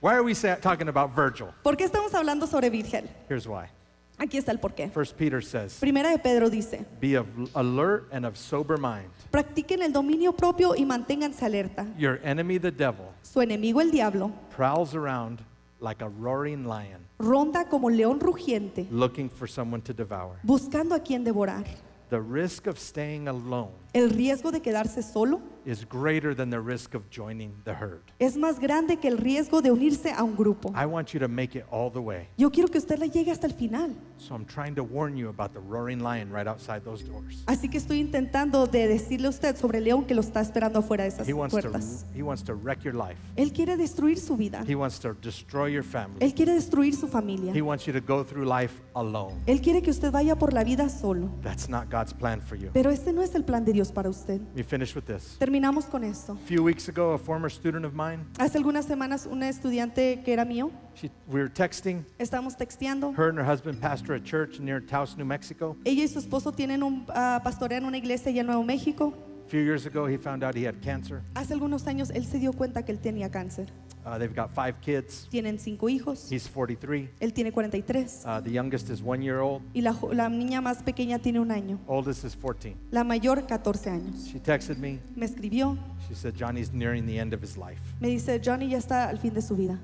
why 0.00 0.14
are 0.14 0.22
we 0.22 0.34
talking 0.34 0.88
about 0.88 1.14
Virgil? 1.14 1.48
¿Por 1.62 1.76
qué 1.76 1.84
estamos 1.86 2.12
hablando 2.12 2.46
sobre 2.46 2.68
Virgil? 2.68 3.08
Here's 3.26 3.48
why. 3.48 3.70
Aquí 4.18 4.38
está 4.38 4.50
el 4.50 4.58
porqué. 4.58 4.88
First 4.90 5.16
Peter 5.16 5.42
says, 5.42 5.78
Primera 5.78 6.10
de 6.10 6.18
Pedro 6.18 6.48
dice, 6.48 6.86
Be 7.00 7.16
of 7.18 7.26
alert 7.54 8.08
and 8.12 8.24
of 8.24 8.36
sober 8.36 8.78
mind. 8.78 9.10
practiquen 9.30 9.82
el 9.82 9.92
dominio 9.92 10.32
propio 10.34 10.74
y 10.74 10.84
manténganse 10.86 11.44
alerta. 11.44 11.86
Your 11.98 12.18
enemy, 12.24 12.58
the 12.58 12.70
devil, 12.70 13.12
Su 13.22 13.40
enemigo 13.40 13.80
el 13.82 13.90
diablo 13.90 14.30
prowls 14.50 14.94
around 14.94 15.40
like 15.80 16.02
a 16.02 16.08
roaring 16.08 16.64
lion, 16.64 17.06
ronda 17.18 17.66
como 17.68 17.90
león 17.90 18.18
rugiente, 18.18 18.86
looking 18.90 19.28
for 19.28 19.46
someone 19.46 19.82
to 19.82 19.92
devour. 19.92 20.38
buscando 20.42 20.94
a 20.94 21.00
quien 21.00 21.22
devorar. 21.22 21.64
The 22.08 22.20
risk 22.20 22.66
of 22.68 22.78
staying 22.78 23.28
alone 23.28 23.72
El 23.96 24.10
riesgo 24.10 24.52
de 24.52 24.60
quedarse 24.60 25.02
solo 25.02 25.40
is 25.64 25.86
greater 25.88 26.34
than 26.34 26.50
the 26.50 26.60
risk 26.60 26.94
of 26.94 27.02
joining 27.10 27.54
the 27.64 27.72
herd. 27.72 28.02
es 28.18 28.36
más 28.36 28.60
grande 28.60 28.98
que 28.98 29.08
el 29.08 29.16
riesgo 29.16 29.62
de 29.62 29.70
unirse 29.70 30.12
a 30.12 30.22
un 30.22 30.36
grupo. 30.36 30.70
I 30.76 30.84
want 30.84 31.14
you 31.14 31.18
to 31.18 31.28
make 31.28 31.58
it 31.58 31.64
all 31.70 31.90
the 31.90 31.98
way. 31.98 32.28
Yo 32.36 32.50
quiero 32.50 32.68
que 32.68 32.76
usted 32.78 32.98
le 32.98 33.08
llegue 33.08 33.32
hasta 33.32 33.46
el 33.46 33.54
final. 33.54 33.96
So 34.18 34.34
I'm 34.34 34.44
trying 34.44 34.74
to 34.74 34.84
warn 34.84 35.16
you 35.16 35.30
about 35.30 35.54
the 35.54 35.60
roaring 35.60 36.00
lion 36.00 36.30
right 36.30 36.46
outside 36.46 36.82
those 36.84 37.02
doors. 37.02 37.42
Así 37.46 37.70
que 37.70 37.78
estoy 37.78 38.00
intentando 38.00 38.66
de 38.66 38.86
decirle 38.86 39.28
a 39.28 39.30
usted 39.30 39.56
sobre 39.56 39.78
el 39.78 39.84
león 39.84 40.04
que 40.04 40.14
lo 40.14 40.20
está 40.20 40.42
esperando 40.42 40.80
afuera 40.80 41.04
de 41.04 41.08
esas 41.08 41.26
He 41.26 41.32
wants 41.32 41.54
to 41.54 41.62
puertas. 41.62 42.04
he 42.14 42.22
wants 42.22 42.44
to 42.44 42.54
wreck 42.54 42.82
your 42.84 42.94
life. 42.94 43.16
Él 43.36 43.50
quiere 43.50 43.78
destruir 43.78 44.18
su 44.18 44.36
vida. 44.36 44.62
He 44.68 44.74
wants 44.74 45.00
to 45.00 45.14
destroy 45.14 45.72
your 45.72 45.82
family. 45.82 46.18
Él 46.20 46.34
quiere 46.34 46.52
destruir 46.52 46.94
su 46.94 47.08
familia. 47.08 47.54
He 47.54 47.62
wants 47.62 47.86
you 47.86 47.94
to 47.94 48.00
go 48.00 48.22
through 48.22 48.44
life 48.46 48.74
alone. 48.94 49.34
Él 49.46 49.62
quiere 49.62 49.80
que 49.80 49.90
usted 49.90 50.12
vaya 50.12 50.36
por 50.36 50.52
la 50.52 50.64
vida 50.64 50.90
solo. 50.90 51.30
That's 51.42 51.68
not 51.68 51.90
God's 51.90 52.12
plan 52.12 52.42
for 52.42 52.56
you. 52.56 52.68
Pero 52.74 52.90
este 52.90 53.12
no 53.12 53.22
es 53.22 53.34
el 53.34 53.44
plan 53.44 53.64
de 53.64 53.72
Dios 53.72 53.85
para 53.92 54.08
usted. 54.08 54.40
Let 54.40 54.54
me 54.56 54.62
finish 54.62 54.94
with 54.94 55.04
this. 55.04 55.36
Terminamos 55.38 55.86
con 55.90 56.04
esto. 56.04 56.32
A 56.34 56.46
few 56.46 56.62
weeks 56.62 56.88
ago, 56.88 57.12
a 57.12 57.18
former 57.18 57.50
student 57.50 57.84
of 57.84 57.94
mine, 57.94 58.26
Hace 58.38 58.56
algunas 58.58 58.84
semanas 58.86 59.26
una 59.30 59.48
estudiante 59.48 60.22
que 60.24 60.32
era 60.32 60.44
mío, 60.44 60.70
she, 60.94 61.10
we 61.28 61.40
were 61.40 61.48
texting. 61.48 62.04
estábamos 62.18 62.56
texteando. 62.56 63.12
Her 63.16 63.28
and 63.28 63.38
her 63.38 63.44
husband 63.44 63.80
pastor 63.80 64.14
a 64.14 64.20
church 64.20 64.60
near 64.60 64.80
Taos, 64.80 65.16
New 65.16 65.24
Mexico. 65.26 65.76
Ella 65.84 66.04
y 66.04 66.08
su 66.08 66.18
esposo 66.18 66.52
tienen 66.52 66.82
un 66.82 67.06
ah, 67.08 67.40
pastorean 67.42 67.84
una 67.84 67.98
iglesia 67.98 68.30
allá 68.30 68.40
en 68.40 68.46
Nuevo 68.46 68.62
México. 68.64 69.12
A 69.46 69.48
few 69.48 69.62
years 69.62 69.86
ago, 69.86 70.06
he 70.06 70.16
found 70.16 70.42
out 70.42 70.56
he 70.56 70.66
had 70.66 70.82
cancer. 70.82 71.22
Hace 71.36 71.52
algunos 71.54 71.86
años 71.86 72.10
él 72.10 72.24
se 72.24 72.38
dio 72.40 72.52
cuenta 72.52 72.84
que 72.84 72.90
él 72.90 72.98
tenía 72.98 73.30
cáncer. 73.30 73.66
Uh, 74.06 74.18
they've 74.18 74.34
got 74.36 74.50
five 74.54 74.80
kids. 74.80 75.26
Tienen 75.30 75.58
cinco 75.58 75.88
hijos. 75.88 76.30
He's 76.30 76.46
43. 76.48 77.10
Él 77.18 77.32
tiene 77.34 77.50
43. 77.50 78.22
Uh, 78.24 78.40
the 78.40 78.50
youngest 78.52 78.88
is 78.88 79.02
one 79.02 79.20
year 79.20 79.40
old. 79.40 79.62
Y 79.74 79.80
la, 79.80 79.92
jo- 79.92 80.12
la 80.12 80.28
niña 80.28 80.60
más 80.62 80.80
pequeña 80.84 81.18
tiene 81.18 81.40
un 81.40 81.50
año. 81.50 81.80
Oldest 81.88 82.24
is 82.24 82.36
14. 82.36 82.76
La 82.92 83.02
mayor 83.02 83.44
14 83.48 83.90
años. 83.90 84.28
She 84.30 84.38
texted 84.38 84.78
me. 84.78 85.00
Me 85.16 85.26
escribió. 85.26 85.76
She 86.08 86.14
said, 86.14 86.34
Johnny's 86.36 86.72
nearing 86.72 87.04
the 87.04 87.18
end 87.18 87.34
of 87.34 87.42
his 87.42 87.56
life. 87.56 87.80
Me 87.98 88.08
dice, 88.10 88.38
Johnny 88.40 88.68
ya 88.68 88.78
está 88.78 89.08
al 89.08 89.18
fin 89.18 89.34
de 89.34 89.42
su 89.42 89.56
vida. 89.56 89.76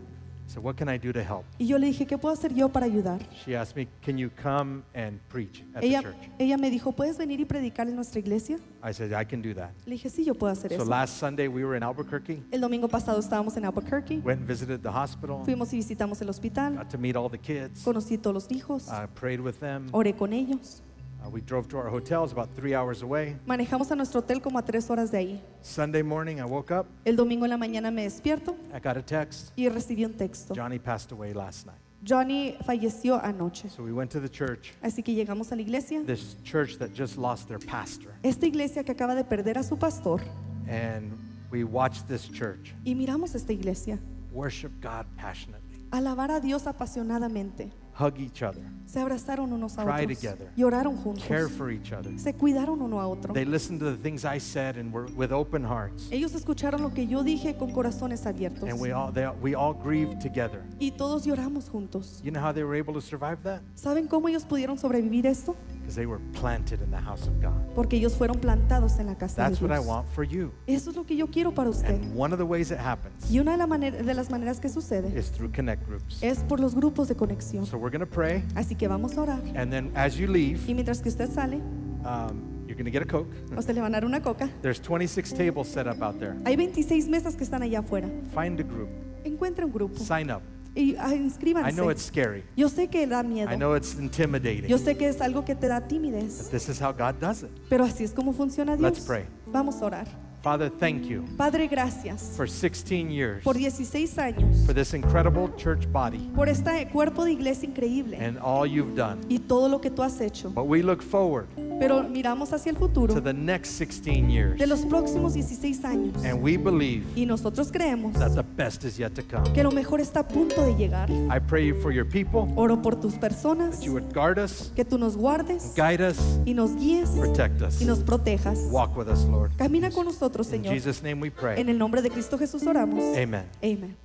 So 0.52 0.60
what 0.60 0.76
can 0.76 0.86
I 0.90 0.98
do 0.98 1.14
to 1.14 1.20
help? 1.20 1.44
Y 1.58 1.66
yo 1.66 1.78
le 1.78 1.86
dije, 1.86 2.04
¿qué 2.06 2.18
puedo 2.18 2.34
hacer 2.34 2.52
yo 2.52 2.68
para 2.68 2.84
ayudar? 2.84 3.20
She 3.46 3.56
asked 3.56 3.74
me, 3.74 3.88
can 4.04 4.18
you 4.18 4.28
come 4.42 4.82
and 4.94 5.18
preach 5.30 5.62
at 5.74 5.80
the 5.80 5.86
Ella, 5.86 6.02
church? 6.02 6.14
ella 6.38 6.58
me 6.58 6.68
dijo, 6.70 6.92
¿puedes 6.92 7.16
venir 7.16 7.40
y 7.40 7.46
predicar 7.46 7.88
en 7.88 7.96
nuestra 7.96 8.20
iglesia? 8.20 8.58
I 8.82 8.92
said, 8.92 9.12
I 9.18 9.24
can 9.24 9.40
do 9.40 9.54
that. 9.54 9.70
Le 9.86 9.92
dije, 9.96 10.10
sí, 10.10 10.24
yo 10.26 10.34
puedo 10.34 10.52
hacer 10.52 10.68
So 10.70 10.82
eso. 10.82 10.84
last 10.84 11.16
Sunday, 11.18 11.48
we 11.48 11.64
were 11.64 11.74
in 11.74 11.82
Albuquerque. 11.82 12.42
El 12.50 12.60
domingo 12.60 12.86
pasado 12.86 13.18
estábamos 13.18 13.56
en 13.56 13.64
Albuquerque. 13.64 14.20
Went 14.22 14.40
and 14.40 14.46
visited 14.46 14.82
the 14.82 14.90
hospital. 14.90 15.42
Fuimos 15.42 15.72
y 15.72 15.76
visitamos 15.78 16.20
el 16.20 16.28
hospital. 16.28 16.74
Got 16.76 16.90
to 16.90 16.98
meet 16.98 17.16
all 17.16 17.30
the 17.30 17.38
kids. 17.38 17.82
Conocí 17.82 18.18
todos 18.18 18.34
los 18.34 18.50
hijos. 18.50 18.88
I 18.88 19.06
prayed 19.06 19.40
with 19.40 19.54
them. 19.58 19.86
Oré 19.92 20.12
con 20.14 20.34
ellos. 20.34 20.82
Uh, 21.24 21.28
we 21.30 21.40
drove 21.40 21.68
to 21.68 21.76
our 21.78 21.88
hotel. 21.88 22.24
It's 22.24 22.32
about 22.32 22.48
three 22.56 22.74
hours 22.74 23.02
away. 23.02 23.37
Manejamos 23.46 23.90
a 23.90 23.94
nuestro 23.96 24.20
hotel 24.20 24.40
como 24.40 24.58
a 24.58 24.62
tres 24.62 24.88
horas 24.90 25.11
de 25.11 25.18
ahí. 25.18 25.40
Sunday 25.62 26.02
morning, 26.02 26.38
I 26.40 26.44
woke 26.44 26.70
up. 26.72 26.87
El 27.04 27.14
domingo 27.16 27.44
en 27.44 27.50
la 27.50 27.56
mañana 27.56 27.92
me 27.92 28.02
despierto 28.04 28.56
I 28.74 28.80
got 28.80 28.96
a 28.96 29.02
text. 29.02 29.52
y 29.56 29.68
recibí 29.68 30.04
un 30.04 30.14
texto. 30.14 30.54
Johnny 30.54 30.78
passed 30.78 31.12
away 31.12 31.32
last 31.32 31.66
night. 31.66 31.78
Johnny 32.04 32.56
falleció 32.66 33.20
anoche. 33.22 33.68
So 33.70 33.85
we 33.85 33.92
went 33.92 34.11
to 34.11 34.18
the 34.20 34.28
church, 34.28 34.72
Así 34.82 35.04
que 35.04 35.14
llegamos 35.14 35.52
a 35.52 35.54
la 35.54 35.62
iglesia. 35.62 36.02
this 36.04 36.35
church 36.42 36.76
that 36.78 36.92
just 36.92 37.16
lost 37.16 37.46
their 37.46 37.61
pastor. 37.61 38.12
Esta 38.24 38.46
iglesia 38.46 38.82
que 38.82 38.92
acaba 38.92 39.14
de 39.14 39.22
perder 39.22 39.56
a 39.58 39.62
su 39.62 39.76
pastor. 39.76 40.20
And 40.68 41.12
we 41.52 41.62
watched 41.62 42.08
this 42.08 42.28
church 42.28 42.74
Y 42.85 42.94
miramos 42.96 43.37
esta 43.37 43.52
iglesia. 43.52 44.00
worship 44.32 44.72
God 44.80 45.06
passionately, 45.16 45.87
Alabar 45.92 46.30
a 46.32 46.40
Dios 46.40 46.64
apasionadamente. 46.66 47.70
Hug 47.98 48.18
each 48.18 48.42
other, 48.42 48.62
Se 48.87 49.00
abrazaron 49.00 49.52
unos 49.52 49.78
a 49.78 49.85
Cry 49.85 50.05
otros. 50.05 50.18
together. 50.20 50.50
Y 50.57 50.62
oraron 50.64 50.96
juntos. 50.96 51.24
care 51.24 51.48
for 51.48 51.70
each 51.70 51.92
other. 51.92 52.11
Se 52.18 52.35
cuidaron 52.35 52.81
uno 52.83 53.00
a 53.00 53.07
otro. 53.09 53.33
They 53.33 53.44
listened 53.44 53.81
to 53.81 53.90
the 53.90 53.96
things 53.96 54.24
I 54.24 54.38
said 54.38 54.76
and 54.76 54.92
were 54.92 55.07
with 55.16 55.33
open 55.33 55.64
hearts. 55.64 56.09
Ellos 56.11 56.35
escucharon 56.35 56.83
lo 56.83 56.90
que 56.92 57.07
yo 57.07 57.22
dije 57.22 57.57
con 57.57 57.70
corazones 57.72 58.26
abiertos. 58.26 58.68
And 58.68 58.81
we 58.81 58.92
all, 58.92 59.12
they, 59.12 59.28
we 59.40 59.55
all 59.55 59.72
grieved 59.74 60.20
together. 60.20 60.62
Y 60.78 60.90
todos 60.92 61.24
lloramos 61.24 61.68
juntos. 61.70 62.20
You 62.22 62.31
know 62.33 62.40
how 62.42 62.52
they 62.52 62.64
were 62.64 62.76
able 62.78 62.92
to 62.94 63.00
survive 63.00 63.42
that? 63.44 63.62
¿Saben 63.74 64.09
cómo 64.09 64.28
ellos 64.28 64.44
pudieron 64.44 64.78
sobrevivir 64.78 65.26
esto? 65.26 65.55
Because 65.82 65.96
they 65.96 66.06
were 66.06 66.20
planted 66.32 66.80
in 66.80 66.90
the 66.90 66.96
house 67.00 67.26
of 67.26 67.40
God. 67.42 67.52
Porque 67.74 67.96
ellos 67.96 68.14
fueron 68.16 68.38
plantados 68.38 68.98
en 69.00 69.06
la 69.06 69.16
casa 69.16 69.36
That's 69.42 69.58
de 69.58 69.66
what 69.66 69.72
I 69.74 69.78
Dios. 69.80 69.86
want 69.86 70.06
for 70.14 70.24
you. 70.24 70.52
Eso 70.66 70.90
es 70.90 70.96
lo 70.96 71.04
que 71.04 71.16
yo 71.16 71.26
quiero 71.26 71.52
para 71.52 71.68
usted. 71.70 71.88
And 71.90 72.14
one 72.16 72.32
of 72.32 72.38
the 72.38 72.46
ways 72.46 72.70
it 72.70 72.78
happens 72.78 73.28
Y 73.30 73.38
una 73.40 73.56
de, 73.56 73.66
la 73.66 73.66
de 73.90 74.14
las 74.14 74.30
maneras 74.30 74.60
que 74.60 74.68
sucede 74.68 75.08
is 75.18 75.30
through 75.30 75.50
connect 75.52 75.84
groups. 75.86 76.22
es 76.22 76.38
por 76.44 76.60
los 76.60 76.74
grupos 76.74 77.08
de 77.08 77.16
conexión. 77.16 77.66
So 77.66 77.76
we're 77.76 77.90
going 77.90 78.06
to 78.06 78.06
pray. 78.06 78.42
Así 78.54 78.76
que 78.76 78.86
vamos 78.86 79.16
a 79.18 79.22
orar. 79.22 79.42
And 79.56 79.70
then 79.72 79.90
as 79.96 80.16
you 80.16 80.28
leave, 80.28 80.60
Y 80.68 80.74
mientras 80.74 81.00
que 81.02 81.08
usted 81.08 81.28
sale, 81.30 81.56
um, 82.04 82.64
you're 82.66 82.76
going 82.76 82.84
to 82.84 82.90
get 82.92 83.02
a 83.02 83.06
Coke. 83.06 83.28
usted 83.58 83.74
le 83.74 83.80
van 83.80 83.92
a 83.94 84.00
dar 84.00 84.04
una 84.04 84.22
coca. 84.22 84.48
There's 84.62 84.80
26 84.80 85.32
tables 85.32 85.68
set 85.68 85.86
up 85.88 86.00
out 86.02 86.18
there. 86.20 86.36
Hay 86.44 86.54
26 86.56 87.08
mesas 87.08 87.34
que 87.36 87.42
están 87.44 87.62
allá 87.62 87.80
afuera. 87.80 88.08
Find 88.34 88.60
a 88.60 88.62
group. 88.62 88.88
Encuentre 89.24 89.64
un 89.64 89.72
grupo 89.72 89.98
Sign 89.98 90.30
up. 90.30 90.42
Y 90.74 90.96
ah, 90.98 91.12
I 91.12 91.16
inscríbanse. 91.16 91.72
know 91.72 91.90
it's 91.90 92.02
scary. 92.02 92.44
Yo 92.56 92.68
sé 92.68 92.88
que 92.88 93.06
da 93.06 93.22
miedo. 93.22 93.50
I 93.50 93.56
know 93.56 93.74
it's 93.74 93.94
intimidating. 93.98 94.68
Yo 94.68 94.78
sé 94.78 94.96
que 94.96 95.08
es 95.08 95.20
algo 95.20 95.44
que 95.44 95.54
te 95.54 95.68
da 95.68 95.80
timidez. 95.80 96.50
This 96.50 96.68
is 96.68 96.80
how 96.80 96.92
God 96.92 97.14
does 97.20 97.42
it. 97.42 97.50
Pero 97.68 97.85
así 97.85 98.04
es 98.04 98.12
como 98.12 98.32
funciona 98.32 98.76
Dios. 98.76 98.92
Let's 98.92 99.06
pray. 99.06 99.24
Vamos 99.46 99.80
a 99.82 99.87
orar. 99.87 100.32
Father, 100.42 100.68
thank 100.68 101.04
you 101.04 101.24
Padre, 101.38 101.68
gracias 101.68 102.35
for 102.37 102.48
16 102.48 103.12
years 103.12 103.44
por 103.44 103.54
16 103.54 104.18
años, 104.18 104.66
for 104.66 104.72
this 104.74 104.92
incredible 104.92 105.48
church 105.56 105.87
body 105.92 106.18
por 106.35 106.48
este 106.48 106.88
cuerpo 106.90 107.24
de 107.24 107.30
iglesia 107.30 107.68
increíble 107.68 108.16
and 108.16 108.37
all 108.38 108.66
you've 108.66 108.96
done. 108.96 109.20
y 109.28 109.38
todo 109.38 109.68
lo 109.68 109.80
que 109.80 109.88
tú 109.88 110.02
has 110.02 110.20
hecho. 110.20 110.50
But 110.50 110.64
we 110.66 110.82
look 110.82 111.00
forward 111.00 111.46
Pero 111.82 112.02
miramos 112.08 112.52
hacia 112.52 112.70
el 112.70 112.76
futuro 112.76 113.12
to 113.12 113.20
the 113.20 113.32
next 113.32 113.72
16 113.78 114.30
years 114.30 114.58
de 114.58 114.66
los 114.66 114.80
próximos 114.86 115.34
16 115.34 115.84
años 115.84 116.24
and 116.24 116.40
we 116.42 116.56
believe 116.56 117.04
y 117.16 117.26
nosotros 117.26 117.72
creemos 117.72 118.12
that 118.14 118.34
the 118.34 118.44
best 118.56 118.84
is 118.84 118.96
yet 118.96 119.12
to 119.14 119.22
come. 119.22 119.52
que 119.52 119.62
lo 119.64 119.72
mejor 119.72 120.00
está 120.00 120.20
a 120.20 120.28
punto 120.28 120.64
de 120.64 120.74
llegar. 120.76 121.10
I 121.10 121.40
pray 121.40 121.72
for 121.72 121.92
your 121.92 122.06
people 122.06 122.46
Oro 122.54 122.80
por 122.80 122.94
tus 123.00 123.14
personas, 123.14 123.78
that 123.80 123.84
you 123.84 123.92
would 123.92 124.12
guard 124.14 124.38
us, 124.38 124.70
que 124.76 124.84
tú 124.84 124.96
nos 124.98 125.16
guardes 125.16 125.74
guide 125.74 126.00
us, 126.08 126.18
y 126.46 126.54
nos 126.54 126.76
guíes 126.76 127.10
protect 127.10 127.60
us. 127.62 127.80
y 127.82 127.84
nos 127.84 127.98
protejas. 127.98 128.58
Walk 128.70 128.96
with 128.96 129.08
us, 129.08 129.24
Lord. 129.24 129.50
Camina 129.56 129.90
con 129.90 130.04
nosotros, 130.06 130.46
In 130.52 130.62
Señor. 130.62 130.74
Jesus' 130.74 131.02
name 131.02 131.20
we 131.20 131.30
pray. 131.30 131.60
En 131.60 131.68
el 131.68 131.78
nombre 131.78 132.00
de 132.00 132.10
Cristo 132.10 132.38
Jesús 132.38 132.64
oramos. 132.66 133.02
Amen. 133.16 133.44
Amén. 133.62 133.96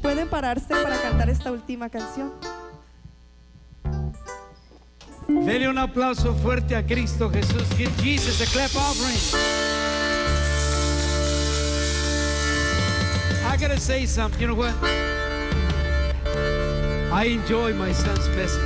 ¿Pueden 0.00 0.28
pararse 0.28 0.68
para 0.68 0.96
cantar 1.02 1.28
esta 1.28 1.50
última 1.52 1.88
canción? 1.90 2.30
Dele 5.28 5.68
un 5.68 5.78
aplauso 5.78 6.34
fuerte 6.34 6.74
a 6.74 6.82
Cristo 6.82 7.28
Jesús. 7.28 7.68
Give 7.76 7.90
Jesus 8.02 8.40
a 8.40 8.46
clap 8.46 8.74
offering. 8.74 9.16
I 13.44 13.56
gotta 13.56 13.78
say 13.78 14.06
something. 14.06 14.40
You 14.40 14.48
know 14.48 14.54
what? 14.54 14.74
I 17.12 17.24
enjoy 17.24 17.74
my 17.74 17.92
son's 17.92 18.28
message. 18.30 18.62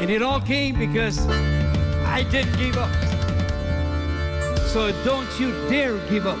And 0.00 0.10
it 0.10 0.22
all 0.22 0.40
came 0.40 0.78
because 0.78 1.18
I 2.06 2.24
didn't 2.30 2.56
give 2.58 2.76
up. 2.76 2.90
So 4.68 4.92
don't 5.04 5.28
you 5.40 5.52
dare 5.68 5.96
give 6.08 6.26
up. 6.26 6.38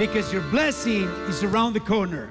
because 0.00 0.32
your 0.32 0.40
blessing 0.44 1.04
is 1.28 1.44
around 1.44 1.74
the 1.74 1.80
corner. 1.80 2.30